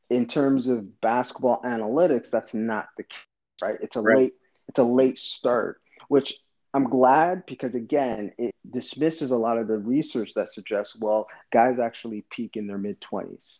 [0.10, 3.20] in terms of basketball analytics, that's not the case,
[3.62, 3.78] right?
[3.82, 4.16] It's a Right.
[4.16, 4.34] late,
[4.68, 6.40] it's a late start, which
[6.74, 11.80] I'm glad because again, it dismisses a lot of the research that suggests, well, guys
[11.80, 13.60] actually peak in their mid 20s.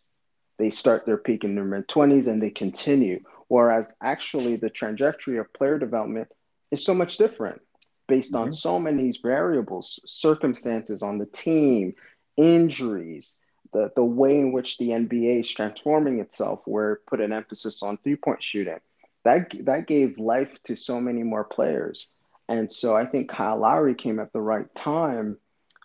[0.58, 3.20] They start their peak in their mid 20s and they continue.
[3.48, 6.28] Whereas actually the trajectory of player development
[6.70, 7.60] is so much different
[8.08, 8.54] based on Mhm.
[8.54, 11.94] so many variables, circumstances on the team,
[12.36, 13.40] injuries,
[13.72, 17.82] the, the way in which the NBA is transforming itself, where it put an emphasis
[17.82, 18.78] on three point shooting.
[19.24, 22.06] That, that gave life to so many more players.
[22.48, 25.36] And so I think Kyle Lowry came at the right time.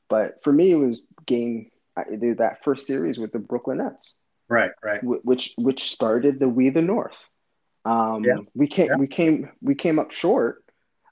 [0.09, 4.15] But for me, it was game that first series with the Brooklyn Nets,
[4.47, 4.71] Right.
[4.83, 4.99] Right.
[5.03, 7.15] which which started the We the North.
[7.85, 8.37] Um, Yeah.
[8.53, 8.95] We came Yeah.
[8.97, 10.63] we came we came up short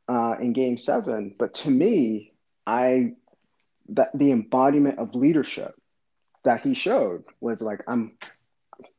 [0.07, 2.33] uh, in Game Seven, but to me,
[2.67, 3.13] I
[3.89, 5.75] that the embodiment of leadership
[6.43, 8.17] that he showed was like I'm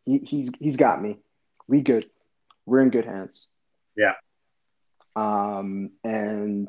[0.05, 1.19] he, he's he's got me.
[1.69, 2.07] We good.
[2.67, 3.49] We're in good hands.
[3.97, 4.15] Yeah.
[5.17, 6.69] Um, and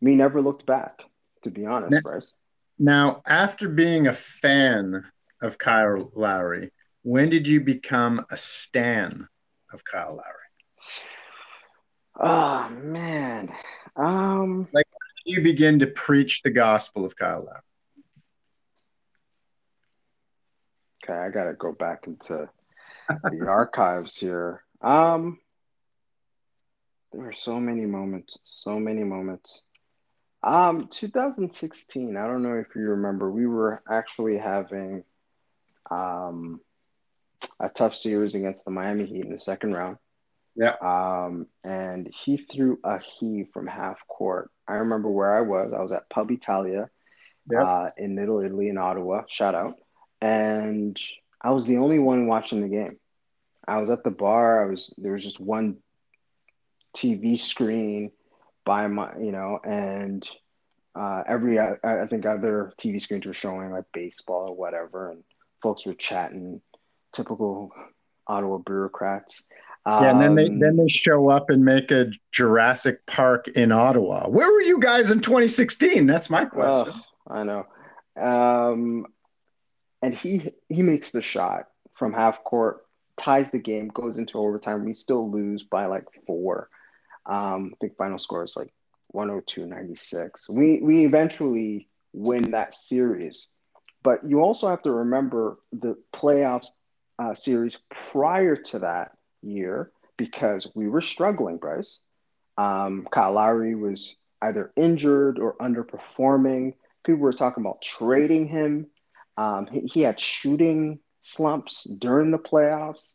[0.00, 1.02] we never looked back,
[1.42, 2.34] to be honest, Ne- Bryce.
[2.78, 5.04] Now, after being a fan
[5.40, 6.70] of Kyle Lowry,
[7.02, 9.28] when did you become a stan
[9.72, 10.50] of Kyle Lowry?
[12.22, 13.52] Oh man.
[13.96, 14.86] Um like
[15.24, 17.60] You begin to preach the gospel of Kyle Lowry.
[21.10, 22.48] Okay, I gotta go back into
[23.08, 24.62] the archives here.
[24.80, 25.38] Um
[27.12, 29.62] there were so many moments, so many moments.
[30.42, 35.04] Um 2016, I don't know if you remember, we were actually having
[35.90, 36.60] um
[37.58, 39.96] a tough series against the Miami Heat in the second round.
[40.54, 40.74] Yeah.
[40.82, 44.50] Um, and he threw a heave from half court.
[44.68, 45.72] I remember where I was.
[45.72, 46.90] I was at Pub Italia
[47.50, 47.62] Yep.
[47.66, 49.22] uh, in Little Italy in Ottawa.
[49.28, 49.79] Shout out.
[50.20, 50.98] And
[51.40, 52.98] I was the only one watching the game.
[53.66, 54.64] I was at the bar.
[54.64, 55.78] I was there was just one
[56.96, 58.10] TV screen
[58.64, 60.26] by my, you know, and
[60.94, 65.22] uh, every I, I think other TV screens were showing like baseball or whatever, and
[65.62, 66.60] folks were chatting.
[67.12, 67.72] Typical
[68.26, 69.46] Ottawa bureaucrats.
[69.86, 73.72] Yeah, and then they Um, then they show up and make a Jurassic Park in
[73.72, 74.28] Ottawa.
[74.28, 76.06] Where were you guys in 2016?
[76.06, 76.94] That's my question.
[76.94, 77.66] Oh, I know.
[78.16, 79.06] Um,
[80.02, 82.86] and he he makes the shot from half court,
[83.18, 84.84] ties the game, goes into overtime.
[84.84, 86.68] We still lose by like four.
[87.26, 88.72] Um, I think final score is like
[89.14, 90.48] 102-96.
[90.48, 93.48] We we eventually win that series.
[94.02, 96.68] But you also have to remember the playoffs
[97.18, 102.00] uh, series prior to that year because we were struggling, Bryce.
[102.56, 106.74] Um, Kyle Lowry was either injured or underperforming.
[107.04, 108.86] People were talking about trading him.
[109.36, 113.14] Um, he, he had shooting slumps during the playoffs.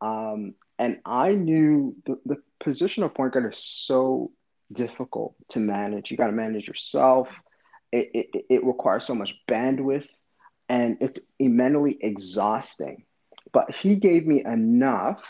[0.00, 4.32] Um, and I knew the, the position of point guard is so
[4.72, 6.10] difficult to manage.
[6.10, 7.28] You got to manage yourself.
[7.92, 10.08] It, it, it requires so much bandwidth
[10.68, 13.04] and it's mentally exhausting.
[13.52, 15.22] But he gave me enough,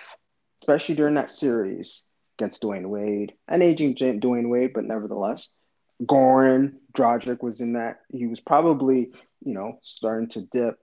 [0.62, 2.04] especially during that series
[2.38, 5.48] against Dwyane Wade, an aging Dwyane Wade, but nevertheless,
[6.02, 8.00] Goran Dragic was in that.
[8.10, 9.10] He was probably,
[9.44, 10.78] you know, starting to dip,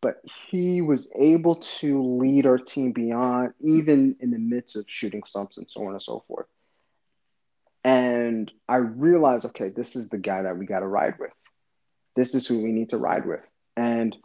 [0.00, 5.22] but he was able to lead our team beyond, even in the midst of shooting
[5.26, 6.46] slumps and so on and so forth.
[7.84, 11.30] And I realized, okay, this is the guy that we got to ride with.
[12.16, 13.40] This is who we need to ride with.
[13.76, 14.16] And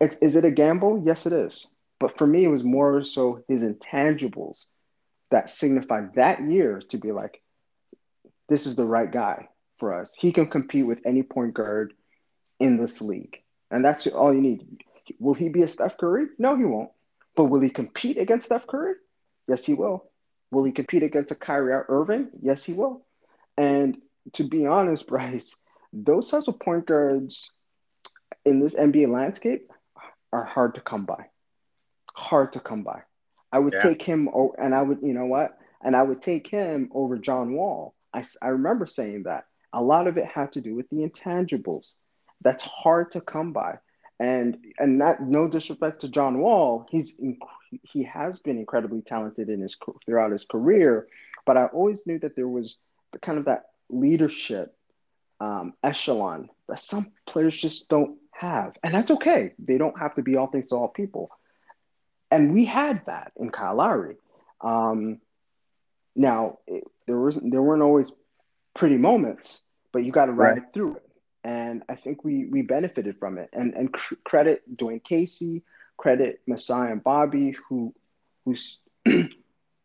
[0.00, 1.02] is it a gamble?
[1.04, 1.66] Yes, it is.
[2.00, 4.66] But for me, it was more so his intangibles
[5.30, 7.42] that signified that year to be like,
[8.48, 9.48] this is the right guy
[9.82, 10.14] for us.
[10.16, 11.92] He can compete with any point guard
[12.60, 13.42] in this league.
[13.68, 14.84] And that's all you need.
[15.18, 16.26] Will he be a Steph Curry?
[16.38, 16.90] No, he won't.
[17.34, 18.94] But will he compete against Steph Curry?
[19.48, 20.04] Yes, he will.
[20.52, 22.28] Will he compete against a Kyrie Irving?
[22.40, 23.04] Yes, he will.
[23.58, 23.98] And
[24.34, 25.56] to be honest, Bryce,
[25.92, 27.52] those types of point guards
[28.44, 29.70] in this NBA landscape
[30.32, 31.26] are hard to come by.
[32.14, 33.02] Hard to come by.
[33.50, 33.82] I would Yeah.
[33.82, 35.58] take him, and I would, you know what?
[35.82, 37.94] And I would take him over John Wall.
[38.14, 39.44] I, I remember saying that.
[39.72, 41.92] A lot of it had to do with the intangibles.
[42.42, 43.78] That's hard to come by.
[44.18, 47.38] And and not no disrespect to John Wall, he's inc-
[47.82, 51.08] he has been incredibly talented in his throughout his career,
[51.44, 52.76] but I always knew that there was
[53.20, 54.76] kind of that leadership
[55.40, 59.54] um, echelon that some players just don't have, and that's okay.
[59.58, 61.30] They don't have to be all things to all people,
[62.30, 64.16] and we had that in Kyle Lowry.
[64.60, 65.20] Um,
[66.14, 68.12] now it, there was there weren't always
[68.74, 70.72] pretty moments, but you got to ride Right.
[70.72, 71.08] through it,
[71.44, 73.50] and I think we we benefited from it.
[73.52, 75.62] And and cr- credit Dwane Casey,
[75.96, 77.94] credit Masai and Bobby who
[78.44, 78.80] who's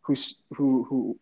[0.02, 1.20] who's who who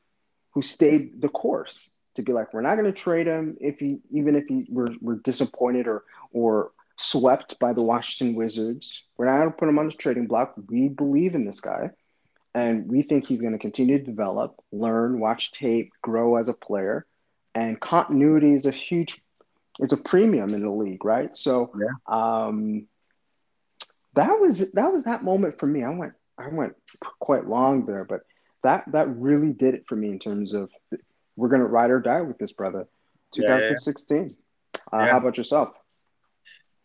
[0.52, 4.00] who stayed the course to be like we're not going to trade him if he
[4.12, 9.04] even if he we're, we're disappointed or or swept by the Washington Wizards.
[9.18, 10.54] We're not going to put him on the trading block.
[10.70, 11.90] We believe in this guy,
[12.54, 16.54] and we think he's going to continue to develop, learn, watch tape, grow as a
[16.54, 17.06] player,
[17.56, 19.20] and continuity is a huge,
[19.80, 21.36] it's a premium in the league, right?
[21.36, 21.72] So,
[22.08, 22.88] um,
[24.14, 25.84] that was that was that moment for me.
[25.84, 26.74] I went I went
[27.20, 28.22] quite long there, but
[28.64, 30.70] that that really did it for me in terms of
[31.36, 32.88] we're going to ride or die with this brother.
[33.36, 33.58] Yeah, yeah.
[33.70, 34.36] 2016.
[34.92, 35.12] Uh, Yeah.
[35.12, 35.70] How about yourself?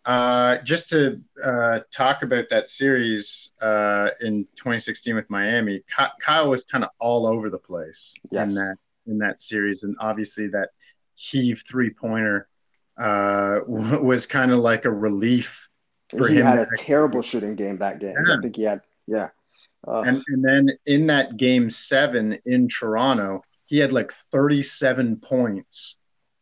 [0.04, 5.82] Uh, just to uh, talk about that series uh, in 2016 with Miami,
[6.20, 10.48] Kyle was kind of all over the place in that in that series, and obviously
[10.48, 10.70] that
[11.14, 12.48] heave three pointer
[12.98, 15.68] uh, was kind of like a relief
[16.16, 16.46] for he him.
[16.46, 18.14] had a terrible shooting game that game.
[18.26, 18.36] Yeah.
[18.38, 19.28] I think he had, yeah.
[19.86, 25.96] Uh, And and then in that game seven in Toronto, he had like 37 points,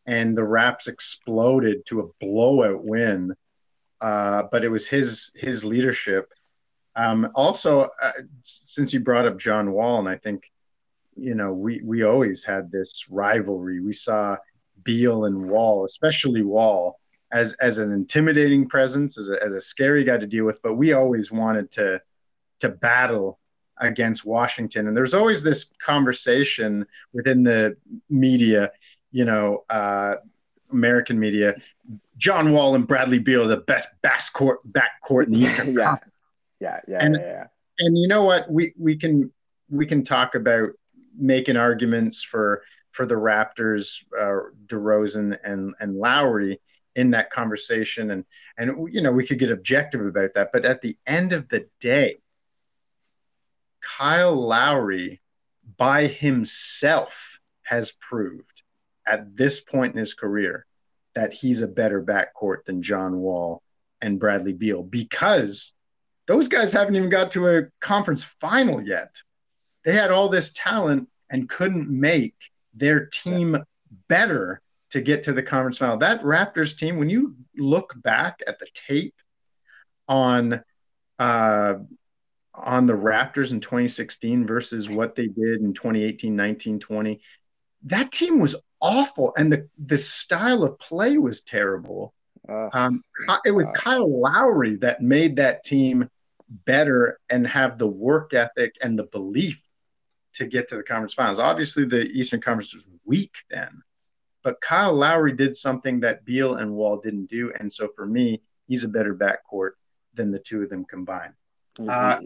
[0.06, 3.34] and the Raps exploded to a blowout win.
[4.00, 6.32] Uh, but it was his his leadership.
[6.96, 10.50] Um, also, uh, since you brought up John Wall, and I think
[11.18, 13.80] you know we we always had this rivalry.
[13.80, 14.36] We saw
[14.84, 16.98] Beal and Wall, especially Wall,
[17.32, 20.60] as as an intimidating presence, as a, as a scary guy to deal with.
[20.62, 22.00] But we always wanted to
[22.60, 23.38] to battle
[23.80, 24.88] against Washington.
[24.88, 27.76] And there's always this conversation within the
[28.10, 28.72] media,
[29.12, 30.16] you know, uh,
[30.72, 31.54] American media.
[32.16, 36.14] John Wall and Bradley Beal are the best backcourt backcourt in the Eastern yeah, Conference.
[36.60, 37.44] yeah, yeah, And- yeah, yeah.
[37.80, 38.50] And you know what?
[38.50, 39.30] We we can
[39.70, 40.70] we can talk about
[41.18, 46.60] making arguments for for the Raptors, uh, DeRozan and and Lowry
[46.94, 48.24] in that conversation, and
[48.56, 50.50] and you know we could get objective about that.
[50.52, 52.16] But at the end of the day,
[53.80, 55.20] Kyle Lowry
[55.76, 58.62] by himself has proved
[59.06, 60.66] at this point in his career
[61.14, 63.62] that he's a better backcourt than John Wall
[64.00, 65.74] and Bradley Beal because
[66.26, 69.16] those guys haven't even got to a conference final yet.
[69.84, 72.34] They had all this talent and couldn't make
[72.74, 73.58] their team
[74.08, 74.60] better
[74.90, 75.98] to get to the conference final.
[75.98, 79.14] That Raptors team, when you look back at the tape
[80.08, 80.62] on
[81.18, 81.74] uh,
[82.54, 87.20] on the Raptors in 2016 versus what they did in 2018, 19, 20,
[87.84, 92.14] that team was awful, and the the style of play was terrible.
[92.48, 93.02] Uh, Um,
[93.44, 96.08] it was Kyle Lowry that made that team
[96.48, 99.62] better and have the work ethic and the belief
[100.38, 101.38] to get to the conference finals.
[101.38, 103.82] Obviously, the Eastern Conference was weak then,
[104.42, 108.40] but Kyle Lowry did something that Beal and Wall didn't do, and so for me,
[108.66, 109.72] he's a better backcourt
[110.14, 111.34] than the two of them combined.
[111.88, 112.18] Uh,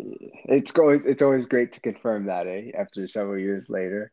[0.47, 2.70] it's always it's always great to confirm that, eh?
[2.74, 4.11] After several years later,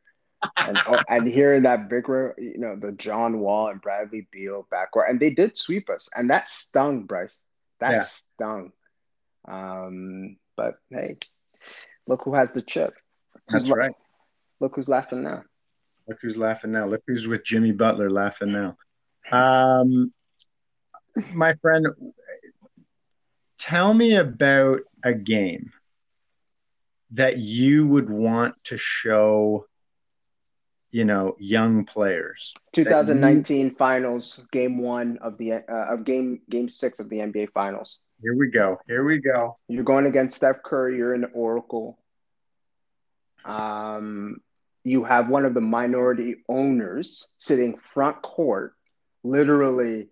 [0.58, 5.10] and oh, and hearing that big, you know, the John Wall and Bradley Beal backcourt,
[5.10, 7.42] and they did sweep us, and that stung, Bryce.
[7.80, 8.04] That Yeah.
[8.04, 8.72] stung.
[9.48, 11.18] Um, but hey,
[12.08, 12.94] look who has the chip.
[13.50, 13.94] That's right.
[14.60, 15.44] Look who's laughing now.
[16.08, 16.86] Look who's laughing now.
[16.86, 18.78] Look who's with Jimmy Butler laughing now.
[19.32, 20.12] Um,
[21.34, 21.88] my friend,
[23.58, 25.72] tell me about a game
[27.12, 29.66] that you would want to show
[30.92, 32.54] you know, young players.
[32.74, 38.00] 2019 finals, game one of the uh, of game game six of the NBA finals.
[38.22, 38.78] Here we go.
[38.88, 39.58] Here we go.
[39.68, 40.98] You're going against Steph Curry.
[40.98, 41.99] You're in Oracle.
[43.46, 44.42] Um,
[44.84, 48.74] you have one of the minority owners sitting front court,
[49.24, 50.08] literally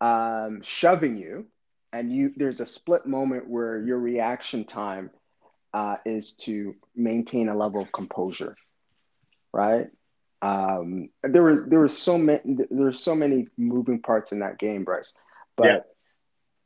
[0.00, 1.46] um, shoving you,
[1.92, 2.32] and you.
[2.36, 5.10] There's a split moment where your reaction time
[5.72, 8.56] uh, is to maintain a level of composure,
[9.52, 9.88] right?
[10.42, 14.58] Um, there were there were so many there were so many moving parts in that
[14.58, 15.14] game, Bryce.
[15.56, 15.86] But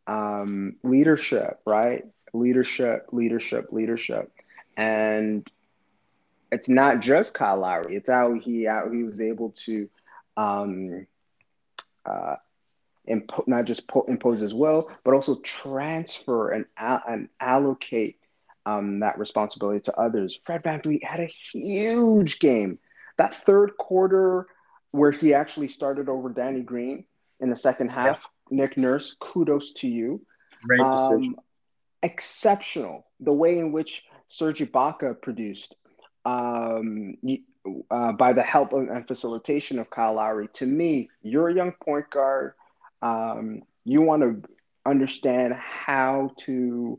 [0.06, 2.04] um, leadership, right?
[2.32, 4.30] Leadership, leadership, leadership,
[4.76, 5.48] and
[6.52, 7.96] it's not just Kyle Lowry.
[7.96, 9.88] It's how he how he was able to
[10.36, 11.06] um,
[12.04, 12.36] uh,
[13.08, 18.18] impo- not just po- impose his will, but also transfer and and allocate
[18.66, 20.38] um, that responsibility to others.
[20.42, 22.78] Fred VanVleet had a huge game.
[23.16, 24.46] That third quarter
[24.92, 27.04] where he actually started over Danny Green
[27.38, 28.18] in the second half,
[28.50, 30.24] Nick Nurse, kudos to you.
[30.66, 31.16] Great decision.
[31.16, 31.36] Um,
[32.02, 33.06] exceptional.
[33.20, 35.76] The way in which Serge Ibaka produced
[36.24, 37.16] um,
[37.90, 40.48] uh, by the help of, and facilitation of Kyle Lowry.
[40.54, 42.54] To me, you're a young point guard.
[43.02, 44.50] Um, you want to
[44.86, 46.98] understand how to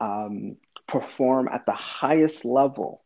[0.00, 0.56] um,
[0.86, 3.02] perform at the highest level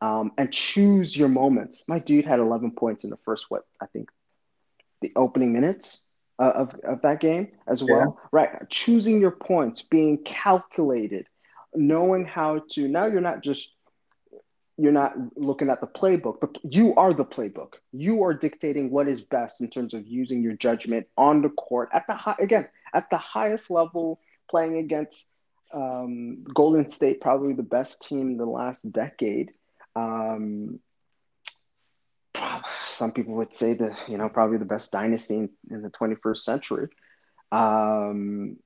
[0.00, 1.84] um, and choose your moments.
[1.88, 4.10] My dude had 11 points in the first, what I think,
[5.00, 6.06] the opening minutes
[6.38, 8.18] uh, of, of that game as well.
[8.30, 8.68] Right.
[8.70, 11.26] Choosing your points, being calculated,
[11.74, 13.74] knowing how to, now you're not just,
[14.78, 17.74] you're not looking at the playbook, but you are the playbook.
[17.92, 21.88] You are dictating what is best in terms of using your judgment on the court
[21.92, 25.28] at the high, again, at the highest level, playing against
[25.74, 29.50] um, Golden State, probably the best team in the last decade.
[29.96, 30.78] Um,
[32.92, 36.38] some people would say that you know probably the best dynasty in, in the 21st
[36.38, 36.88] century.
[37.50, 38.58] Um,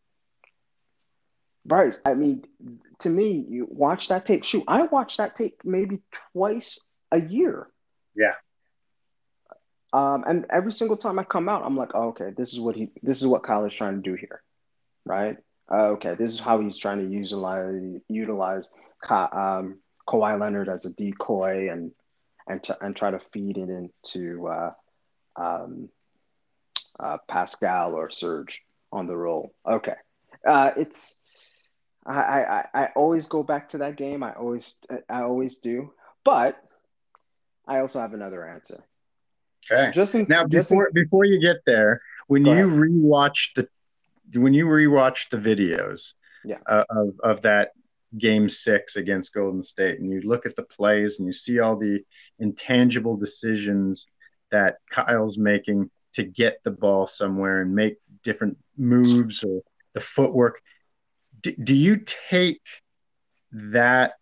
[1.65, 2.45] Bryce, I mean,
[3.03, 4.45] to me, you watch that tape.
[4.45, 7.69] Shoot, I watch that tape maybe twice a year.
[8.15, 8.35] Yeah.
[9.93, 12.75] Um, and every single time I come out, I'm like, oh, okay, this is what
[12.75, 14.43] he, this is what Kyle is trying to do here,
[15.05, 15.37] right?
[15.71, 18.73] Uh, okay, this is how he's trying to utilize utilize
[19.03, 19.79] Ka, um,
[20.09, 21.93] Kawhi Leonard as a decoy and
[22.49, 24.73] and to, and try to feed it into uh,
[25.37, 25.89] um,
[26.99, 29.55] uh, Pascal or Serge on the roll.
[29.67, 29.95] Okay,
[30.47, 31.23] uh, it's
[32.05, 34.23] I, I I always go back to that game.
[34.23, 34.79] I always
[35.09, 35.93] I always do,
[36.25, 36.57] but
[37.67, 38.83] I also have another answer.
[39.71, 39.93] Okay.
[39.93, 43.69] Just in, Now, just in- before before you get there, when you rewatch the
[44.41, 46.59] when you rewatch the videos Yeah.
[46.67, 47.71] uh, of of that
[48.19, 51.77] game six against Golden State, and you look at the plays and you see all
[51.77, 52.01] the
[52.41, 54.07] intangible decisions
[54.51, 59.63] that Kyle's making to get the ball somewhere and make different moves or
[59.95, 60.61] the footwork.
[61.43, 62.63] Do, do you take
[63.53, 64.15] that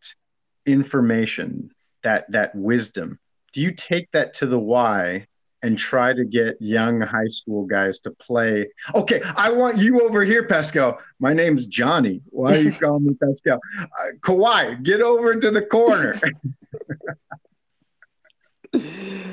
[0.66, 1.70] information,
[2.02, 3.18] that that wisdom,
[3.52, 5.26] do you take that to the Y
[5.62, 8.68] and try to get young high school guys to play?
[8.94, 10.98] Okay, I want you over here, Pascal.
[11.18, 12.22] My name's Johnny.
[12.30, 13.60] Why are you calling me Pascal?
[13.78, 13.84] Uh,
[14.20, 16.18] Kawhi, get over to the corner.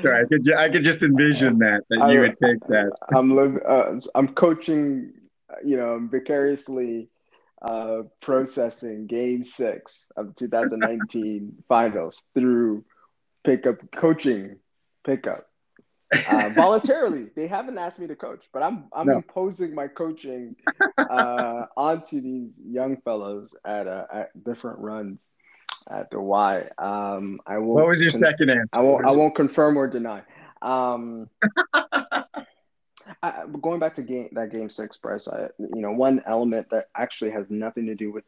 [0.02, 2.90] Sorry, I could, ju- I could just envision that that you would take that.
[3.14, 5.12] I'm live, uh, I'm coaching,
[5.64, 7.08] you know, vicariously
[7.62, 12.84] uh, processing Game Six of 2019 Finals through
[13.44, 14.56] pickup coaching
[15.04, 15.46] pickup
[16.26, 17.26] uh, voluntarily.
[17.34, 19.16] They haven't asked me to coach, but I'm I'm No.
[19.16, 20.56] imposing my coaching
[20.98, 25.30] uh, onto these young fellows at uh, at different runs
[25.90, 26.68] at the Y.
[26.78, 27.74] Um, I will.
[27.76, 28.68] What was your second answer?
[28.72, 29.06] I won't.
[29.06, 30.22] I won't confirm or deny.
[30.60, 31.28] Um,
[33.22, 35.28] I, going back to game that game six, Bryce.
[35.28, 38.24] I, you know, one element that actually has nothing to do with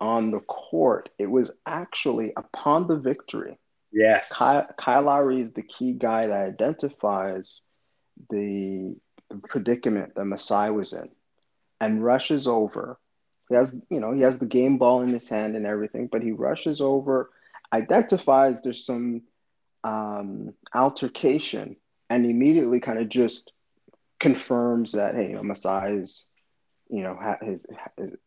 [0.00, 1.08] on the court.
[1.18, 3.58] It was actually upon the victory.
[3.92, 4.30] Yes.
[4.32, 7.62] Kyle, Kyle Lowry is the key guy that identifies
[8.30, 8.96] the,
[9.30, 11.08] the predicament that Masai was in,
[11.80, 12.98] and rushes over.
[13.48, 16.22] He has, you know, he has the game ball in his hand and everything, but
[16.22, 17.30] he rushes over,
[17.72, 19.22] identifies there's some
[19.84, 21.76] um, altercation,
[22.10, 23.52] and immediately kind of just
[24.20, 26.30] confirms that hey, you Masai is,
[26.88, 27.66] you know, ha- is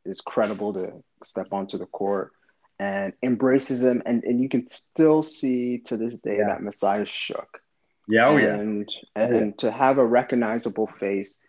[0.05, 2.31] is credible to step onto the court
[2.79, 6.47] and embraces him, and, and you can still see to this day Yeah.
[6.47, 7.59] that Masai is shook
[8.07, 8.27] Yeah.
[8.27, 8.55] Oh yeah.
[8.55, 9.37] and Oh, yeah.
[9.37, 11.39] and to have a recognizable face,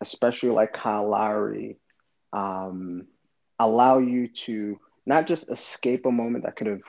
[0.00, 1.78] especially like Kyle Lowry,
[2.32, 3.06] um,
[3.58, 6.82] allow you to not just escape a moment that could have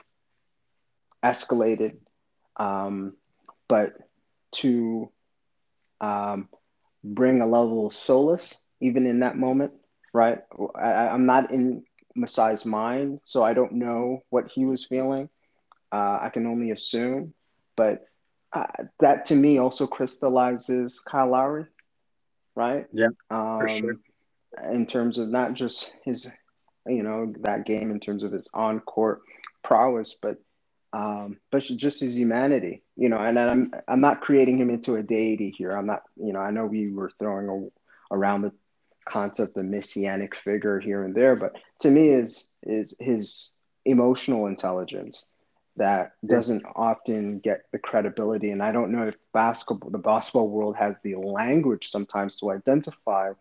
[1.24, 1.96] escalated,
[2.56, 3.14] um,
[3.68, 3.94] but
[4.52, 5.10] to
[6.00, 6.48] um,
[7.04, 9.72] bring a level of solace even in that moment,
[10.12, 10.38] right?
[10.74, 11.84] I, I'm not in
[12.16, 15.28] Masai's mind, so I don't know what he was feeling.
[15.92, 17.32] Uh, I can only assume,
[17.76, 18.04] but
[18.52, 18.66] uh,
[19.00, 21.66] that to me also crystallizes Kyle Lowry,
[22.54, 22.86] right?
[22.92, 23.96] Yeah, um, for sure.
[24.72, 26.30] In terms of not just his,
[26.86, 29.20] you know, that game in terms of his on court
[29.62, 30.38] prowess, but
[30.92, 33.18] um, but just his humanity, you know.
[33.18, 35.72] And I'm I'm not creating him into a deity here.
[35.72, 36.40] I'm not, you know.
[36.40, 38.52] I know we were throwing a, around the
[39.08, 45.24] concept of messianic figure here and there, but to me is is his emotional intelligence
[45.76, 48.50] that doesn't often get the credibility.
[48.50, 53.32] And I don't know if basketball, the basketball world has the language sometimes to identify.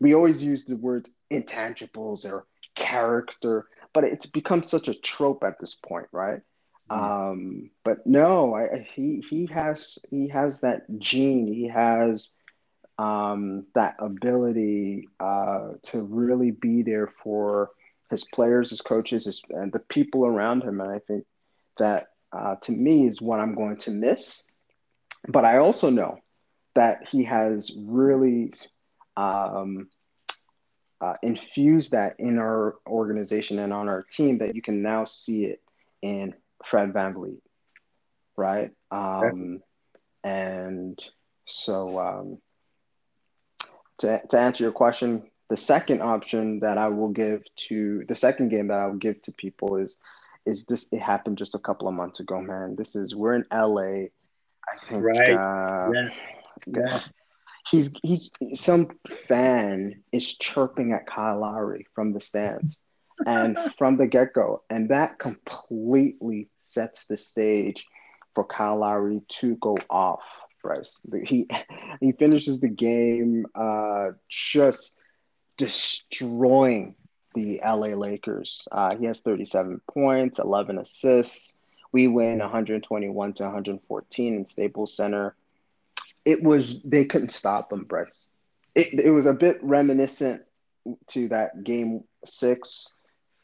[0.00, 2.44] We always use the words intangibles or
[2.74, 6.40] character, but it's become such a trope at this point, right?
[6.90, 7.04] Mm-hmm.
[7.04, 11.52] Um, but no, I, he he has he has that gene.
[11.52, 12.34] He has
[12.98, 17.70] um, that ability uh, to really be there for
[18.10, 20.80] his players, his coaches, his, and the people around him.
[20.80, 21.24] And I think
[21.78, 24.44] that uh, to me is what I'm going to miss.
[25.28, 26.18] But I also know
[26.74, 28.52] that he has really
[29.16, 29.88] um,
[31.00, 35.44] uh, infused that in our organization and on our team that you can now see
[35.46, 35.60] it
[36.02, 36.34] in
[36.64, 37.40] Fred VanVleet,
[38.36, 38.70] right?
[38.90, 39.60] Um,
[40.24, 40.98] and
[41.46, 42.38] so um,
[43.98, 48.48] to, to answer your question, the second option that I will give to the second
[48.48, 49.96] game that I will give to people is
[50.44, 52.76] is this it happened just a couple of months ago, man.
[52.76, 54.06] This is we're in LA.
[54.68, 55.30] I think Right.
[55.30, 56.08] uh, Yeah.
[56.66, 57.00] Yeah.
[57.70, 58.88] he's he's some
[59.26, 62.80] fan is chirping at Kyle Lowry from the stands
[63.24, 64.62] and from the get-go.
[64.68, 67.86] And that completely sets the stage
[68.34, 70.22] for Kyle Lowry to go off,
[70.62, 71.00] Bryce.
[71.24, 71.48] He
[72.00, 74.94] he finishes the game uh, just
[75.56, 76.94] destroying
[77.34, 78.66] the LA Lakers.
[78.72, 81.58] Uh, he has 37 points, 11 assists.
[81.92, 85.34] We win 121 to 114 in Staples Center.
[86.24, 88.28] It was they couldn't stop him, Bryce.
[88.74, 90.42] It, it was a bit reminiscent
[91.08, 92.94] to that game six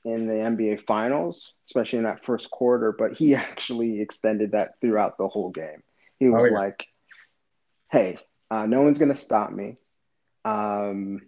[0.05, 2.92] in the NBA Finals, especially in that first quarter.
[2.92, 5.82] But he actually extended that throughout the whole game.
[6.18, 6.53] He was Oh, yeah.
[6.59, 6.86] like,
[7.90, 8.18] "Hey,
[8.50, 9.76] uh, no one's gonna stop me."
[10.44, 11.22] Um,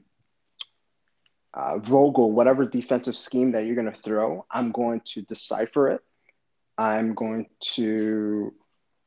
[1.52, 6.00] uh, Vogel, whatever defensive scheme that you're going to throw, I'm going to decipher it.
[6.76, 7.46] I'm going
[7.76, 8.52] to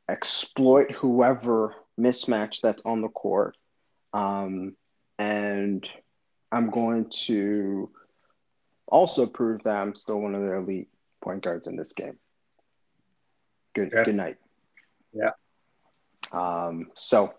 [0.07, 3.57] exploit whoever mismatch that's on the court.
[4.13, 4.78] Um,
[5.20, 5.86] and
[6.49, 7.91] I'm going to
[8.88, 10.89] also prove that I'm still one of the elite
[11.21, 12.17] point guards in this game.
[13.75, 14.03] Good, Yeah.
[14.05, 14.38] good night.
[15.13, 15.31] Yeah.
[16.31, 17.33] Um, so,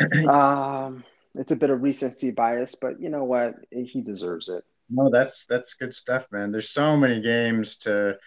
[0.28, 3.54] um, it's a bit of recency bias, but you know what?
[3.70, 4.64] He deserves it.
[4.88, 6.52] No, that's that's good stuff, man.
[6.52, 8.18] There's so many games to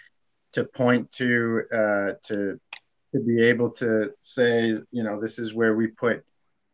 [0.53, 2.59] to point to uh, to
[3.13, 6.23] to be able to say, you know, this is where we put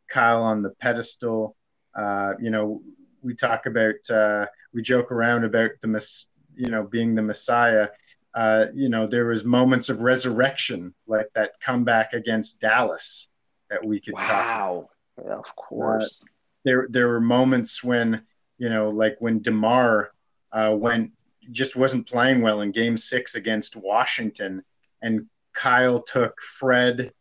[0.10, 1.56] Kyle on the pedestal.
[1.96, 2.82] Uh, you know,
[3.22, 7.88] we talk about uh, we joke around about the mess, you know, being the Messiah.
[8.36, 13.30] Uh, you know, there was moments of resurrection, like that comeback against Dallas,
[13.70, 14.90] that we could talk about Wow.
[15.26, 16.22] Yeah, of course.
[16.66, 18.24] there there were moments when
[18.58, 20.12] you know like when Demar
[20.52, 21.14] uh, went
[21.52, 24.64] just wasn't playing well in Game Six against Washington,
[25.02, 27.14] and Kyle took Fred,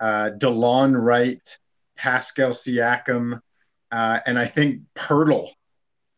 [0.00, 1.58] uh, Delon Wright,
[1.94, 3.40] Pascal Siakam,
[3.92, 5.50] uh, and I think Poeltl,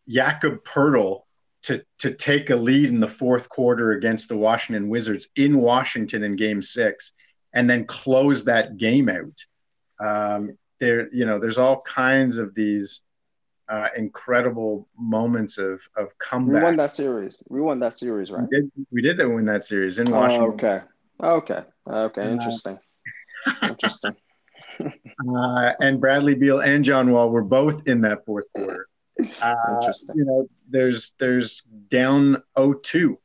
[0.08, 1.22] Jakob Poeltl.
[1.64, 6.22] To, to take a lead in the fourth quarter against the Washington Wizards in Washington
[6.22, 7.12] in game six
[7.52, 9.44] and then close that game out.
[10.00, 13.02] Um, there you know there's all kinds of these
[13.68, 16.54] uh, incredible moments of of comeback.
[16.54, 17.42] we won that series.
[17.48, 18.46] We won that series, right?
[18.48, 20.50] we did we did win that series in Oh, Washington.
[20.54, 20.80] okay.
[21.22, 21.62] Okay.
[21.90, 22.22] Okay.
[22.22, 22.78] Uh, Interesting.
[23.62, 24.14] Interesting.
[24.80, 28.86] Uh, and Bradley Beal and John Wall were both in that fourth quarter.
[29.40, 30.14] Uh, Interesting.
[30.16, 33.16] you know, there's there's down 0-2,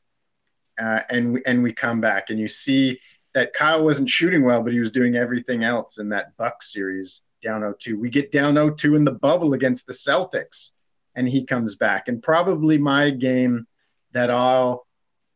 [0.82, 3.00] uh, and we, and we come back, and you see
[3.34, 7.24] that Kyle wasn't shooting well, but he was doing everything else in that Bucks series
[7.44, 8.00] down 0-2.
[8.00, 10.72] We get down 0-2 in the bubble against the Celtics,
[11.16, 12.08] and he comes back.
[12.08, 13.68] And probably my game
[14.14, 14.88] that I'll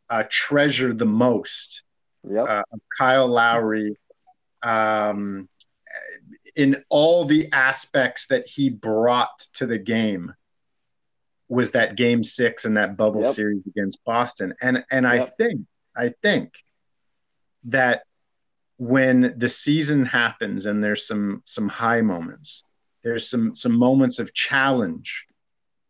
[0.09, 1.83] uh, treasure the most
[2.29, 2.45] Yep.
[2.49, 2.61] uh,
[2.97, 3.97] Kyle Lowry
[4.63, 5.47] um,
[6.55, 10.33] in all the aspects that he brought to the game
[11.49, 13.33] was that game six and that bubble Yep.
[13.33, 14.53] series against Boston.
[14.61, 15.61] And and I think
[15.95, 16.53] I think
[17.65, 18.03] that
[18.77, 22.63] when the season happens and there's some some high moments,
[23.03, 25.25] there's some some moments of challenge,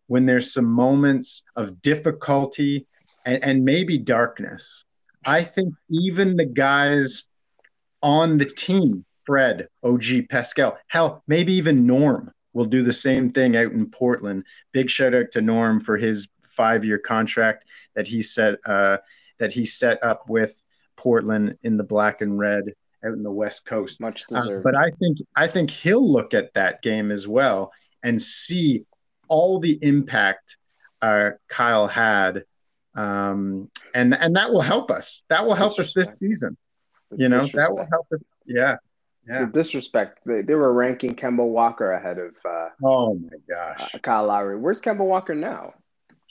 [0.08, 2.86] when there's some moments of difficulty
[3.26, 4.86] and, and maybe darkness.
[5.26, 7.28] I think even the guys
[8.02, 13.56] on the team, Fred, OG Pascal, hell, maybe even Norm will do the same thing
[13.56, 14.44] out in Portland.
[14.72, 18.98] Big shout out to Norm for his five-year contract that he set uh,
[19.38, 20.60] that he set up with
[20.96, 22.64] Portland in the black and red
[23.06, 24.02] out in the West Coast.
[24.02, 24.64] Much Uh, deserved.
[24.64, 27.72] but I think I think he'll look at that game as well
[28.04, 28.86] and see
[29.28, 30.58] all the impact
[31.04, 32.44] uh, Kyle had,
[32.96, 35.24] um, and and that will help us.
[35.30, 36.58] That will help us this season.
[37.16, 38.24] You know, that will help us.
[38.48, 38.78] Yeah,
[39.28, 39.46] yeah.
[39.46, 40.20] The disrespect.
[40.26, 44.58] They, they were ranking Kemba Walker ahead of uh, Oh my uh, gosh, Kyle Lowry.
[44.58, 45.74] Where's Kemba Walker now?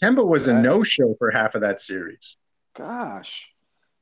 [0.03, 2.37] Kemba was a no-show for half of that series.
[2.77, 3.47] Gosh.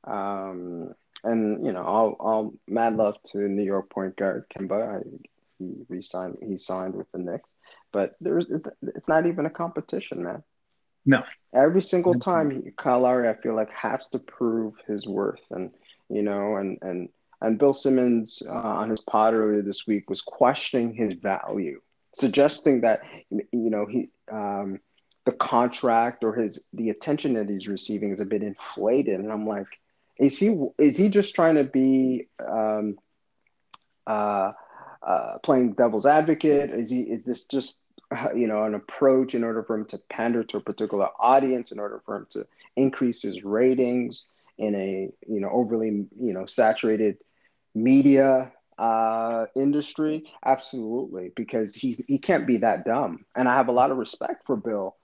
[0.03, 0.93] Um,
[1.23, 4.99] and you know, all all mad love to New York point guard Kemba.
[4.99, 5.03] I,
[5.57, 6.37] he re-signed.
[6.45, 7.53] He signed with the Knicks,
[7.91, 10.43] but there's it's not even a competition, man.
[11.05, 11.23] No.
[11.53, 15.71] Every single time he, Kyle Lowry, I feel like has to prove his worth, and
[16.09, 17.09] you know, and and
[17.41, 21.81] and Bill Simmons uh, on his pod earlier this week was questioning his value,
[22.13, 24.79] suggesting that you know he um,
[25.25, 29.47] the contract or his the attention that he's receiving is a bit inflated, and I'm
[29.47, 29.67] like,
[30.17, 32.97] is he is he just trying to be um,
[34.07, 34.53] uh,
[35.05, 36.69] uh, playing devil's advocate?
[36.71, 37.81] Is he is this just
[38.35, 41.79] you know an approach in order for him to pander to a particular audience, in
[41.79, 44.25] order for him to increase his ratings
[44.57, 47.17] in a you know overly you know saturated
[47.73, 50.31] media uh, industry?
[50.45, 54.45] Absolutely, because he's he can't be that dumb, and I have a lot of respect
[54.45, 54.95] for Bill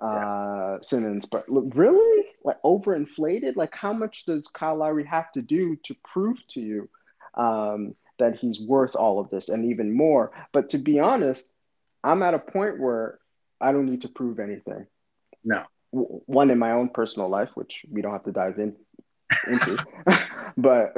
[0.00, 3.56] uh Simmons, but look, really like overinflated.
[3.56, 6.88] Like, how much does Kyle Lowry have to do to prove to you
[7.34, 10.32] um, that he's worth all of this and even more?
[10.52, 11.50] But to be honest,
[12.04, 13.18] I'm at a point where
[13.60, 14.86] I don't need to prove anything.
[15.44, 15.64] No.
[15.90, 18.76] One in my own personal life, which we don't have to dive in
[19.46, 19.78] into,
[20.56, 20.96] but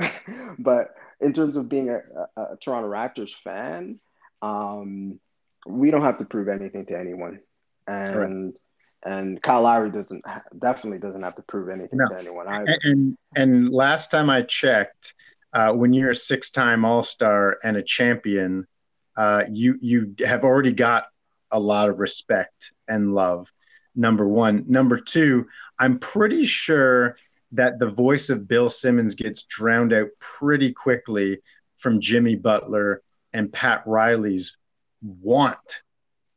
[0.59, 2.01] but in terms of being a,
[2.37, 4.01] a, a Toronto Raptors fan,
[4.43, 5.21] um,
[5.67, 7.41] we don't have to prove anything to anyone,
[7.87, 8.55] and
[9.03, 10.25] and Kyle Lowry doesn't
[10.59, 12.07] definitely doesn't have to prove anything No.
[12.07, 12.79] to anyone either.
[12.83, 15.15] And and last time I checked,
[15.53, 18.67] uh, when you're a six-time All-Star and a champion,
[19.17, 21.07] uh, you you have already got
[21.51, 23.51] a lot of respect and love.
[23.95, 27.17] Number one, number two, I'm pretty sure
[27.53, 31.39] that the voice of Bill Simmons gets drowned out pretty quickly
[31.77, 34.59] from Jimmy Butler and Pat Riley's
[35.03, 35.83] want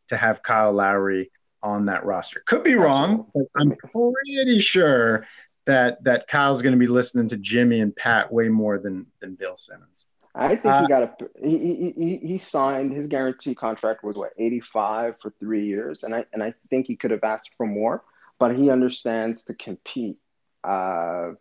[0.10, 2.44] to have Kyle Lowry on that roster.
[2.46, 5.26] Could be wrong, but I'm pretty sure
[5.66, 9.36] that that Kyle's going to be listening to Jimmy and Pat way more than than
[9.36, 10.08] Bill Simmons.
[10.36, 14.32] I think Uh, he got a he, he he signed his guarantee contract was what
[14.38, 18.04] 85 for 3 years and I and I think he could have asked for more
[18.40, 20.18] but he understands to compete
[20.64, 21.32] uh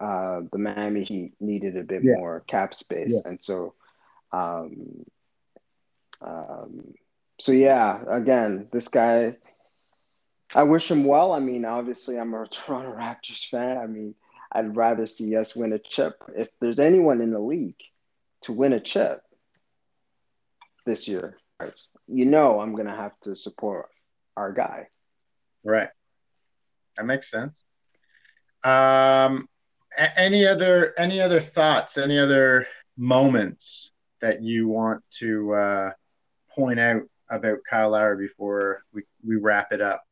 [0.00, 2.14] uh the Miami Heat needed a bit Yeah.
[2.16, 3.74] more cap space and so
[4.32, 5.04] um
[6.20, 6.94] um
[7.40, 9.36] so yeah again this guy
[10.54, 14.14] I wish him well I mean obviously I'm a Toronto Raptors fan I mean
[14.54, 16.22] I'd rather see us win a chip.
[16.36, 17.80] If there's anyone in the league
[18.42, 19.22] to win a chip
[20.84, 21.38] this year,
[22.06, 23.88] you know I'm gonna have to support
[24.36, 24.88] our guy.
[25.64, 25.88] Right.
[26.98, 27.64] That makes sense.
[28.64, 29.48] Um,
[30.16, 31.98] any other any other thoughts?
[31.98, 35.90] Any other moments that you want to uh,
[36.54, 40.02] point out about Kyle Lowry before we, we wrap it up?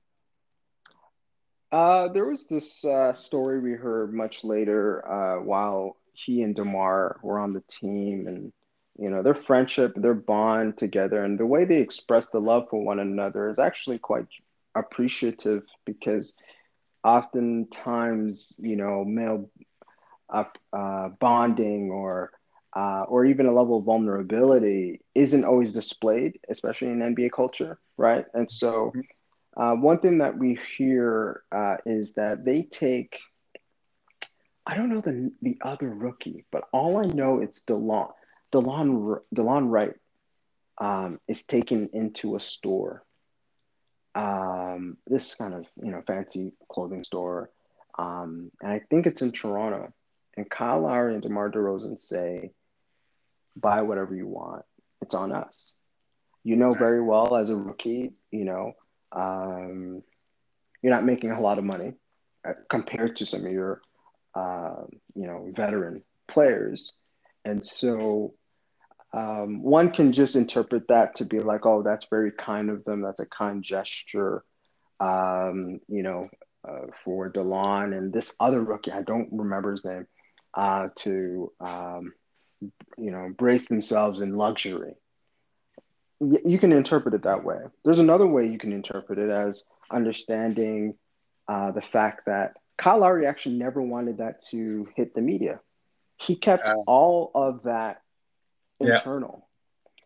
[1.71, 7.21] Uh, there was this uh, story we heard much later uh, while he and Demar
[7.23, 8.53] were on the team, and
[8.99, 12.83] you know their friendship, their bond together, and the way they express the love for
[12.83, 14.27] one another is actually quite
[14.75, 16.35] appreciative because
[17.05, 19.51] oftentimes you know male
[20.29, 22.31] uh, uh, bonding or
[22.77, 28.25] uh, or even a level of vulnerability isn't always displayed, especially in NBA culture, right?
[28.35, 28.93] And so.
[29.57, 33.19] Uh, one thing that we hear uh, is that they take,
[34.65, 38.13] I don't know the the other rookie, but all I know it's Delon.
[38.53, 39.95] Delon Delon Wright
[40.79, 43.05] um, is taken into a store.
[44.15, 47.51] Um, this kind of you know fancy clothing store,
[47.99, 49.93] um, and I think it's in Toronto.
[50.37, 52.53] And Kyle Lowry and DeMar DeRozan say,
[53.57, 54.65] "Buy whatever you want.
[55.01, 55.75] It's on us."
[56.43, 58.75] You know very well as a rookie, you know
[59.13, 60.03] um,
[60.83, 61.95] you're not making a lot of money
[62.47, 63.81] uh, compared to some of your,
[64.35, 64.83] uh,
[65.15, 66.93] you know, veteran players.
[67.45, 68.35] And so
[69.13, 73.03] um, one can just interpret that to be like, oh, that's very kind of them.
[73.03, 74.45] That's a kind gesture,
[75.01, 76.29] um, you know,
[76.67, 80.07] uh, for Delon and this other rookie, I don't remember his name,
[80.55, 82.13] uh, to, um,
[82.99, 84.95] you know, brace themselves in luxury.
[86.21, 87.59] Y- you can interpret it that way.
[87.85, 90.95] There's another way you can interpret it as understanding
[91.49, 95.61] uh, the fact that Kyle Lowry actually never wanted that to hit the media.
[96.19, 98.03] He kept all of that
[98.81, 98.95] Yeah.
[98.95, 99.47] internal.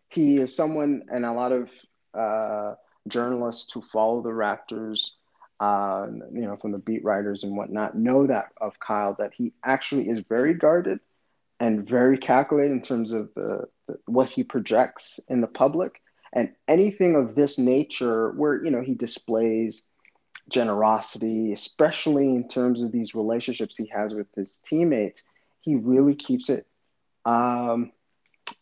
[0.09, 1.69] He is someone, and a lot of
[2.13, 2.75] uh,
[3.07, 5.11] journalists who follow the Raptors,
[5.59, 9.53] uh, you know, from the beat writers and whatnot, know that of Kyle that he
[9.63, 10.99] actually is very guarded
[11.59, 16.01] and very calculated in terms of the, the what he projects in the public,
[16.33, 19.85] and anything of this nature, where you know he displays
[20.49, 25.23] generosity, especially in terms of these relationships he has with his teammates,
[25.61, 26.67] he really keeps it.
[27.25, 27.91] Um,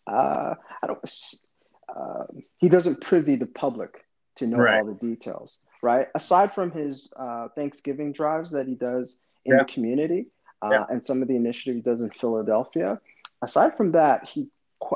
[0.07, 0.99] uh, I don't.
[1.95, 2.23] Uh,
[2.57, 4.05] he doesn't privy the public
[4.37, 4.79] to know Right.
[4.79, 6.07] all the details, right?
[6.15, 9.63] Aside from his uh, Thanksgiving drives that he does in Yeah.
[9.63, 10.27] the community
[10.63, 10.85] uh, Yeah.
[10.89, 12.99] and some of the initiative he does in Philadelphia,
[13.41, 14.47] aside from that, he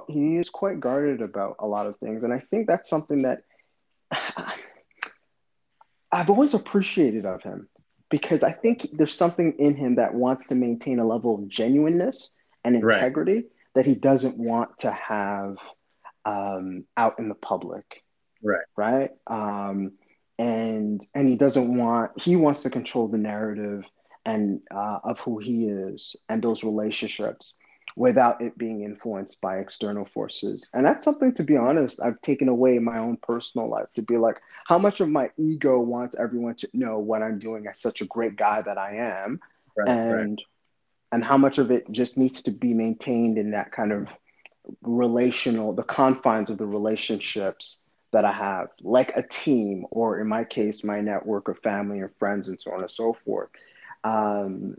[0.09, 3.43] he is quite guarded about a lot of things, and I think that's something that
[6.11, 7.67] I've always appreciated of him
[8.09, 12.29] because I think there's something in him that wants to maintain a level of genuineness
[12.63, 12.99] and Right.
[13.78, 15.57] That he doesn't want to have
[16.25, 18.03] um, out in the public.
[18.43, 18.65] Right.
[18.75, 19.11] Right.
[19.28, 19.91] Um,
[20.39, 23.84] and and he doesn't want he wants to control the narrative
[24.25, 27.57] and uh, of who he is and those relationships
[27.95, 30.67] without it being influenced by external forces.
[30.73, 34.01] And that's something, to be honest, I've taken away in my own personal life to
[34.01, 37.80] be like, how much of my ego wants everyone to know what I'm doing as
[37.80, 39.39] such a great guy that I am,
[39.75, 40.30] Right, right.
[41.11, 44.07] And how much of it just needs to be maintained in that kind of
[44.81, 50.43] relational, the confines of the relationships that I have, like a team, or in my
[50.43, 53.49] case, my network of family and friends, and so on and so forth.
[54.03, 54.77] Um,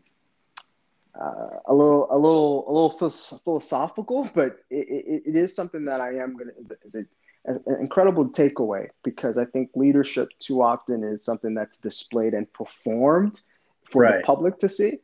[1.19, 5.85] uh, a little, a little, a little phil- philosophical, but it, it, it is something
[5.87, 6.53] that I am gonna
[6.85, 12.35] is a, an incredible takeaway because I think leadership too often is something that's displayed
[12.35, 13.43] and performed
[13.91, 14.21] for Right.
[14.21, 14.99] the public to see,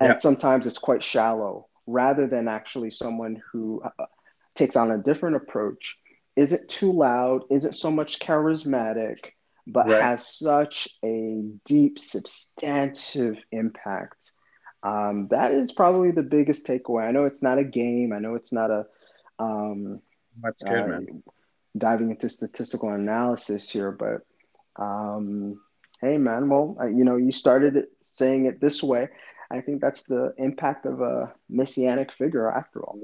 [0.00, 0.18] and Yeah.
[0.18, 4.06] sometimes it's quite shallow rather than actually someone who uh,
[4.54, 5.98] takes on a different approach.
[6.36, 9.18] Isn't too loud, isn't so much charismatic,
[9.66, 10.00] but Right.
[10.02, 14.32] has such a deep, substantive impact.
[14.82, 17.06] Um, that is probably the biggest takeaway.
[17.06, 18.12] I know it's not a game.
[18.12, 18.86] I know it's not a
[19.38, 20.00] um,
[20.42, 21.22] That's good, uh, man.
[21.76, 24.22] diving into statistical analysis here, but
[24.82, 25.60] um,
[26.00, 29.08] hey, man, well, you know, you started saying it this way.
[29.52, 32.98] I think that's the impact of a messianic figure, after all.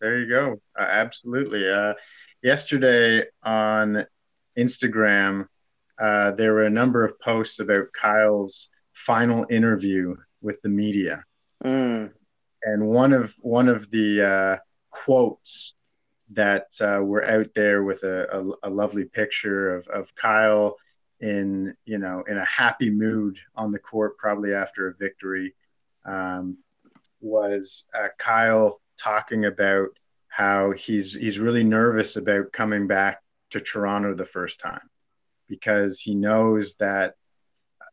[0.00, 0.60] There you go.
[0.78, 1.68] Uh, absolutely.
[1.70, 1.94] Uh,
[2.42, 4.06] yesterday on
[4.58, 5.46] Instagram,
[6.00, 11.24] uh, there were a number of posts about Kyle's final interview with the media,
[11.64, 12.10] Mm,
[12.62, 14.56] and one of one of the uh,
[14.90, 15.74] quotes
[16.30, 20.76] that uh, were out there with a, a, a lovely picture of, of Kyle
[21.20, 25.54] in you know in a happy mood on the court, probably after a victory,
[26.04, 26.58] um,
[27.20, 29.88] was uh, Kyle talking about
[30.28, 33.20] how he's he's really nervous about coming back
[33.50, 34.88] to Toronto the first time
[35.48, 37.14] because he knows that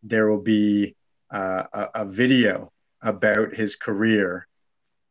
[0.04, 0.96] there will be
[1.34, 4.48] uh, a, a video about his career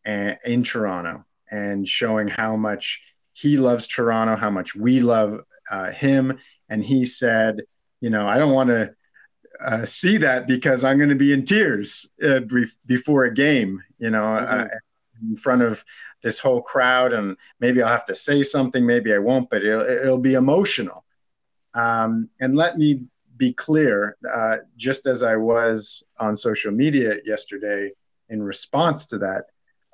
[0.04, 5.40] and, in Toronto and showing how much he loves Toronto, how much we love
[5.70, 6.38] uh, him.
[6.68, 7.60] And he said,
[8.00, 8.94] you know, I don't want to
[9.60, 13.82] uh, see that because I'm going to be in tears uh, be- before a game,
[13.98, 14.70] you know, uh, Mhm.
[15.30, 15.84] in front of
[16.22, 17.12] this whole crowd.
[17.12, 21.04] And maybe I'll have to say something, maybe I won't, but it'll, it'll be emotional.
[21.74, 23.04] Um, and let me
[23.36, 27.92] be clear, uh, just as I was on social media yesterday
[28.28, 29.44] in response to that,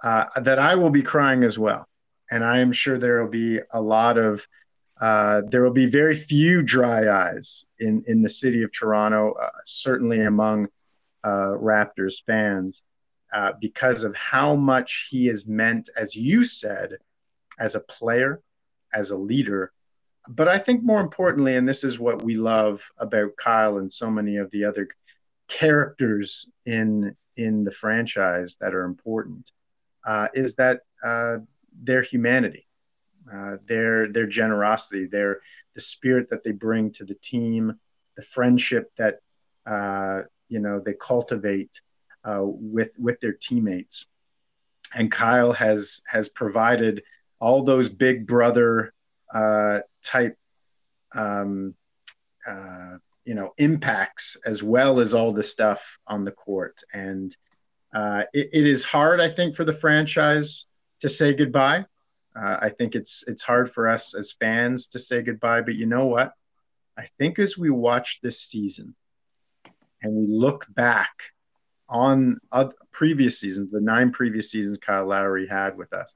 [0.03, 1.89] uh, that I will be crying as well.
[2.31, 4.47] And I am sure there will be a lot of,
[5.03, 9.51] uh, there will be very few dry eyes in, in the city of Toronto, uh,
[9.65, 10.69] certainly among
[11.25, 12.85] uh, Raptors fans,
[13.33, 16.89] uh, because of how much he is meant, as you said,
[17.59, 18.41] as a player,
[18.95, 19.73] as a leader,
[20.29, 24.11] but I think more importantly, and this is what we love about Kyle and so
[24.11, 24.89] many of the other
[25.49, 29.51] characters in in the franchise that are important,
[30.07, 31.39] uh, is that uh,
[31.83, 32.67] their humanity,
[33.33, 35.41] uh, their their generosity, their
[35.75, 37.79] the spirit that they bring to the team,
[38.17, 39.21] the friendship that
[39.67, 41.81] uh, you know they cultivate
[42.25, 44.07] uh, with with their teammates,
[44.95, 47.03] and Kyle has has provided
[47.41, 48.93] all those big brother
[49.33, 50.37] uh, type
[51.15, 51.75] um,
[52.49, 56.81] uh, you know impacts as well as all the stuff on the court.
[56.93, 57.37] And
[57.95, 60.67] uh, it, it is hard i think for the franchise
[61.01, 61.85] to say goodbye
[62.37, 65.87] uh, i think it's it's hard for us as fans to say goodbye but you
[65.87, 66.33] know what?
[66.99, 68.95] I think as we watch this season
[70.03, 71.11] and we look back
[71.89, 76.15] on other, previous seasons the nine previous seasons kyle lowry had with us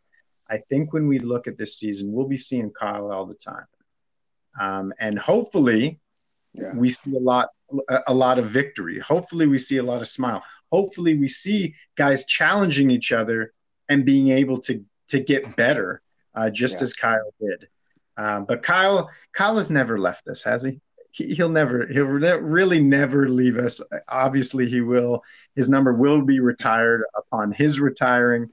[0.51, 3.67] i think when we look at this season we'll be seeing kyle all the time.
[4.61, 6.01] Um, and hopefully
[6.55, 6.73] Yeah.
[6.75, 7.49] we see a lot
[7.89, 8.99] a, a lot of victory.
[9.01, 10.43] Hopefully we see a lot of smile.
[10.73, 13.53] Hopefully we see guys challenging each other
[13.89, 16.01] and being able to to get better
[16.37, 16.84] uh, just Yeah.
[16.84, 17.68] as kyle did
[18.16, 20.80] um, but kyle kyle has never left us has he
[21.11, 25.22] he, he'll never he'll re- really never leave us obviously he will
[25.55, 28.49] his number will be retired upon his retiring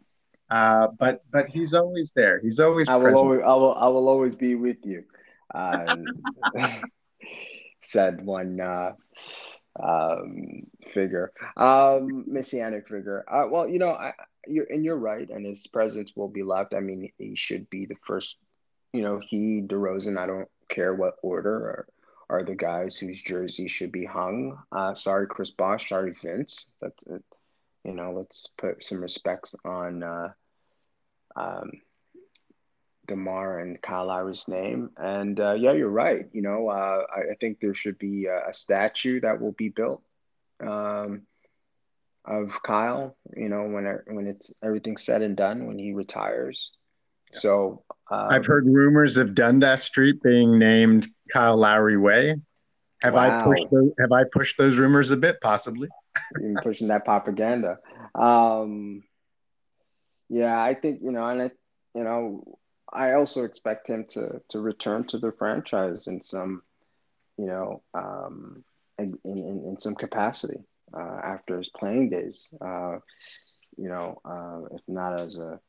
[0.49, 3.17] uh, but but he's always there he's always I will present.
[3.25, 5.03] always, I will, I will always be with you.
[5.55, 6.05] Um,
[7.81, 8.91] said one uh,
[9.81, 10.63] um,
[10.93, 13.23] figure, um, messianic figure.
[13.27, 14.11] Uh, well, you know, I,
[14.47, 16.73] you're and you're right, and his presence will be left.
[16.73, 18.37] I mean, he should be the first.
[18.93, 20.17] You know, he DeRozan.
[20.17, 21.87] I don't care what order or
[22.29, 24.57] are the guys whose jersey should be hung.
[24.71, 25.89] Uh, sorry, Chris Bosh.
[25.89, 26.71] Sorry, Vince.
[26.81, 27.23] That's it.
[27.83, 30.03] You know, let's put some respects on.
[30.03, 30.29] Uh,
[31.35, 31.71] um,
[33.07, 34.91] Demar and Kyle Lowry's name.
[34.97, 36.27] And uh, yeah, you're right.
[36.31, 39.69] You know, uh, I, I think there should be a, a statue that will be
[39.69, 40.01] built
[40.61, 41.23] um,
[42.25, 43.15] of Kyle.
[43.35, 46.71] You know, when when it's everything said and done, when he retires.
[47.31, 52.35] So um, I've heard rumors of Dundas Street being named Kyle Lowry Way.
[53.01, 55.41] Have I pushed those, have I pushed those rumors a bit?
[55.41, 55.89] Possibly.
[56.39, 57.79] even pushing that propaganda.
[58.15, 59.03] Um,
[60.29, 61.51] yeah, I think you know, and I,
[61.95, 62.57] you know,
[62.93, 66.61] I also expect him to to return to the franchise in some,
[67.37, 68.63] you know, um,
[68.97, 70.59] in in, in some capacity
[70.93, 72.47] uh, after his playing days.
[72.61, 72.99] Uh,
[73.77, 75.59] you know, uh, if not as a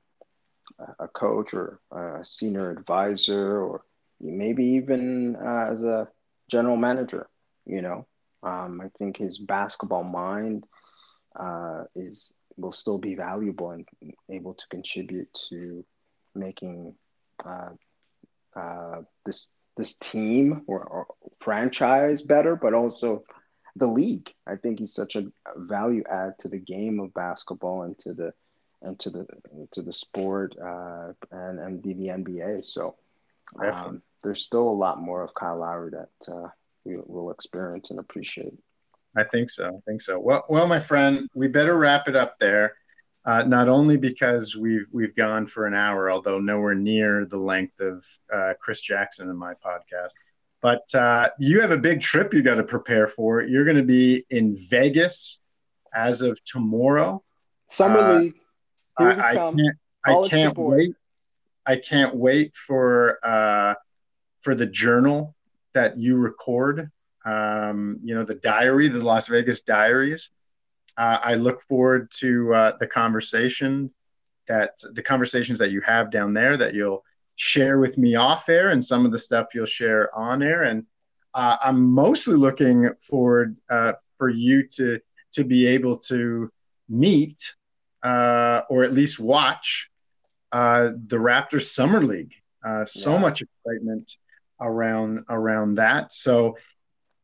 [0.98, 3.82] a coach or a senior advisor, or
[4.20, 6.08] maybe even uh, as a
[6.50, 7.28] general manager.
[7.66, 8.06] You know,
[8.42, 10.66] um, I think his basketball mind
[11.38, 13.86] uh, is will still be valuable and
[14.30, 15.84] able to contribute to
[16.34, 16.94] making
[17.44, 17.70] uh,
[18.56, 21.06] uh, this this team or, or
[21.40, 23.24] franchise better, but also
[23.76, 24.32] the league.
[24.46, 25.24] I think he's such a
[25.56, 28.32] value add to the game of basketball and to the
[28.82, 29.26] and to the
[29.72, 32.64] to the sport uh, and and the, the NBA.
[32.64, 32.96] So
[33.62, 36.48] um, there's still a lot more of Kyle Lowry that uh,
[36.84, 38.54] we will experience and appreciate.
[39.16, 39.68] I think so.
[39.68, 40.18] I think so.
[40.18, 42.74] Well, well, my friend, we better wrap it up there.
[43.26, 47.80] Uh, not only because we've we've gone for an hour, although nowhere near the length
[47.80, 50.10] of uh, Chris Jackson in my podcast,
[50.60, 53.42] but uh, you have a big trip you got to prepare for.
[53.42, 55.40] You're going to be in Vegas
[55.94, 57.22] as of tomorrow.
[57.70, 58.34] Summer Uh, League.
[58.98, 59.58] I, I can't.
[60.04, 60.94] I can't wait.
[61.66, 63.74] I can't wait for uh,
[64.42, 65.34] for the journal
[65.72, 66.90] that you record.
[67.24, 70.30] Um, you know, the diary, the Las Vegas Diaries.
[70.96, 73.92] Uh, I look forward to uh, the conversation
[74.48, 77.04] that the conversations that you have down there that you'll
[77.36, 80.62] share with me off air, and some of the stuff you'll share on air.
[80.62, 80.84] And
[81.32, 85.00] uh, I'm mostly looking forward uh, for you to
[85.32, 86.50] to be able to
[86.88, 87.54] meet
[88.04, 89.90] uh, or at least watch
[90.52, 92.34] uh, the Raptors Summer League.
[92.64, 93.20] Uh, so Yeah.
[93.20, 94.12] much excitement
[94.60, 96.12] around around that.
[96.12, 96.56] So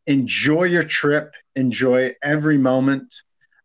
[0.07, 1.35] enjoy your trip.
[1.55, 3.15] Enjoy every moment.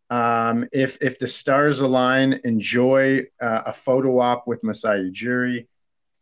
[0.10, 5.68] Um, if if the stars align, enjoy uh, a photo op with Masai Ujiri.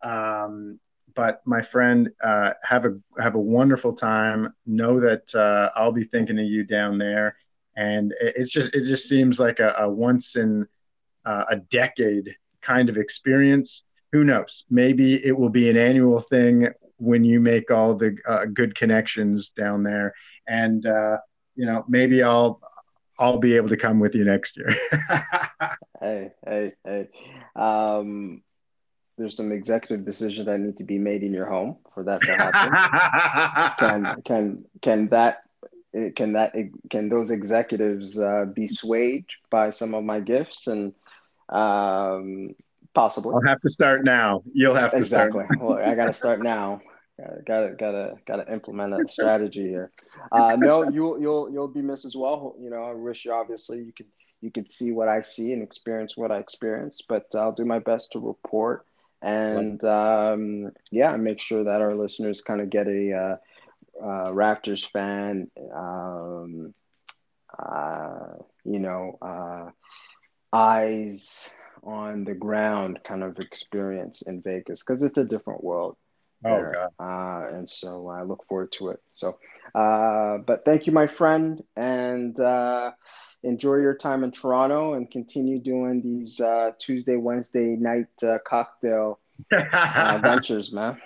[0.03, 0.79] Um,
[1.15, 4.53] but my friend, uh, have a have a wonderful time.
[4.65, 7.35] Know that uh, I'll be thinking of you down there,
[7.75, 10.67] and it- it's just it just seems like a, a once in
[11.25, 13.85] uh, a decade kind of experience.
[14.11, 14.65] Who knows?
[14.69, 19.49] Maybe it will be an annual thing when you make all the uh, good connections
[19.49, 20.13] down there,
[20.47, 21.17] and uh,
[21.55, 22.61] you know maybe I'll
[23.19, 24.75] I'll be able to come with you next year.
[26.03, 27.07] Hey, hey, hey.
[27.55, 28.43] Um,
[29.17, 32.35] there's some executive decisions that need to be made in your home for that to
[32.35, 33.71] happen.
[33.79, 35.43] can can can that
[36.15, 36.53] can that
[36.89, 40.93] can those executives uh, be swayed by some of my gifts and
[41.47, 42.53] um,
[42.93, 44.43] possibly I'll have to start now.
[44.51, 45.45] You'll have to exactly.
[45.45, 45.61] start.
[45.61, 46.81] well, I got to start now.
[47.19, 49.91] Gotta, gotta, gotta, implement a strategy here.
[50.31, 52.55] Uh, no, you'll, you'll, you'll be missed as well.
[52.59, 54.07] You know, I wish you obviously you could,
[54.41, 57.01] you could see what I see and experience what I experience.
[57.07, 58.85] But I'll do my best to report
[59.23, 63.37] and um, yeah, make sure that our listeners kind of get a uh,
[64.03, 66.73] uh, Raptors fan, um,
[67.57, 68.33] uh,
[68.65, 69.69] you know, uh,
[70.51, 71.49] eyes
[71.83, 75.95] on the ground kind of experience in Vegas because it's a different world.
[76.45, 76.89] Oh, there.
[76.99, 79.01] Uh, and so I look forward to it.
[79.11, 79.37] So,
[79.75, 82.91] uh, but thank you, my friend, and uh,
[83.43, 89.19] enjoy your time in Toronto and continue doing these uh, Tuesday, Wednesday night uh, cocktail
[89.51, 90.97] uh, ventures, man.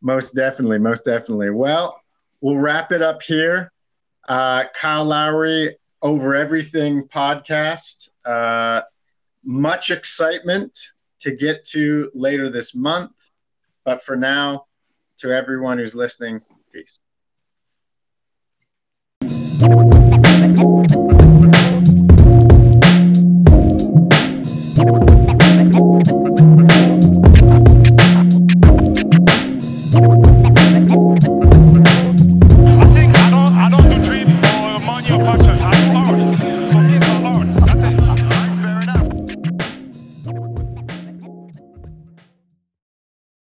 [0.00, 1.50] Most definitely, most definitely.
[1.50, 2.00] Well,
[2.40, 3.72] we'll wrap it up here.
[4.28, 8.10] Uh, Kyle Lowry, Over Everything podcast.
[8.24, 8.82] Uh,
[9.44, 10.78] much excitement
[11.20, 13.12] to get to later this month.
[13.84, 14.66] But for now,
[15.18, 16.40] to everyone who's listening,
[16.72, 16.98] peace.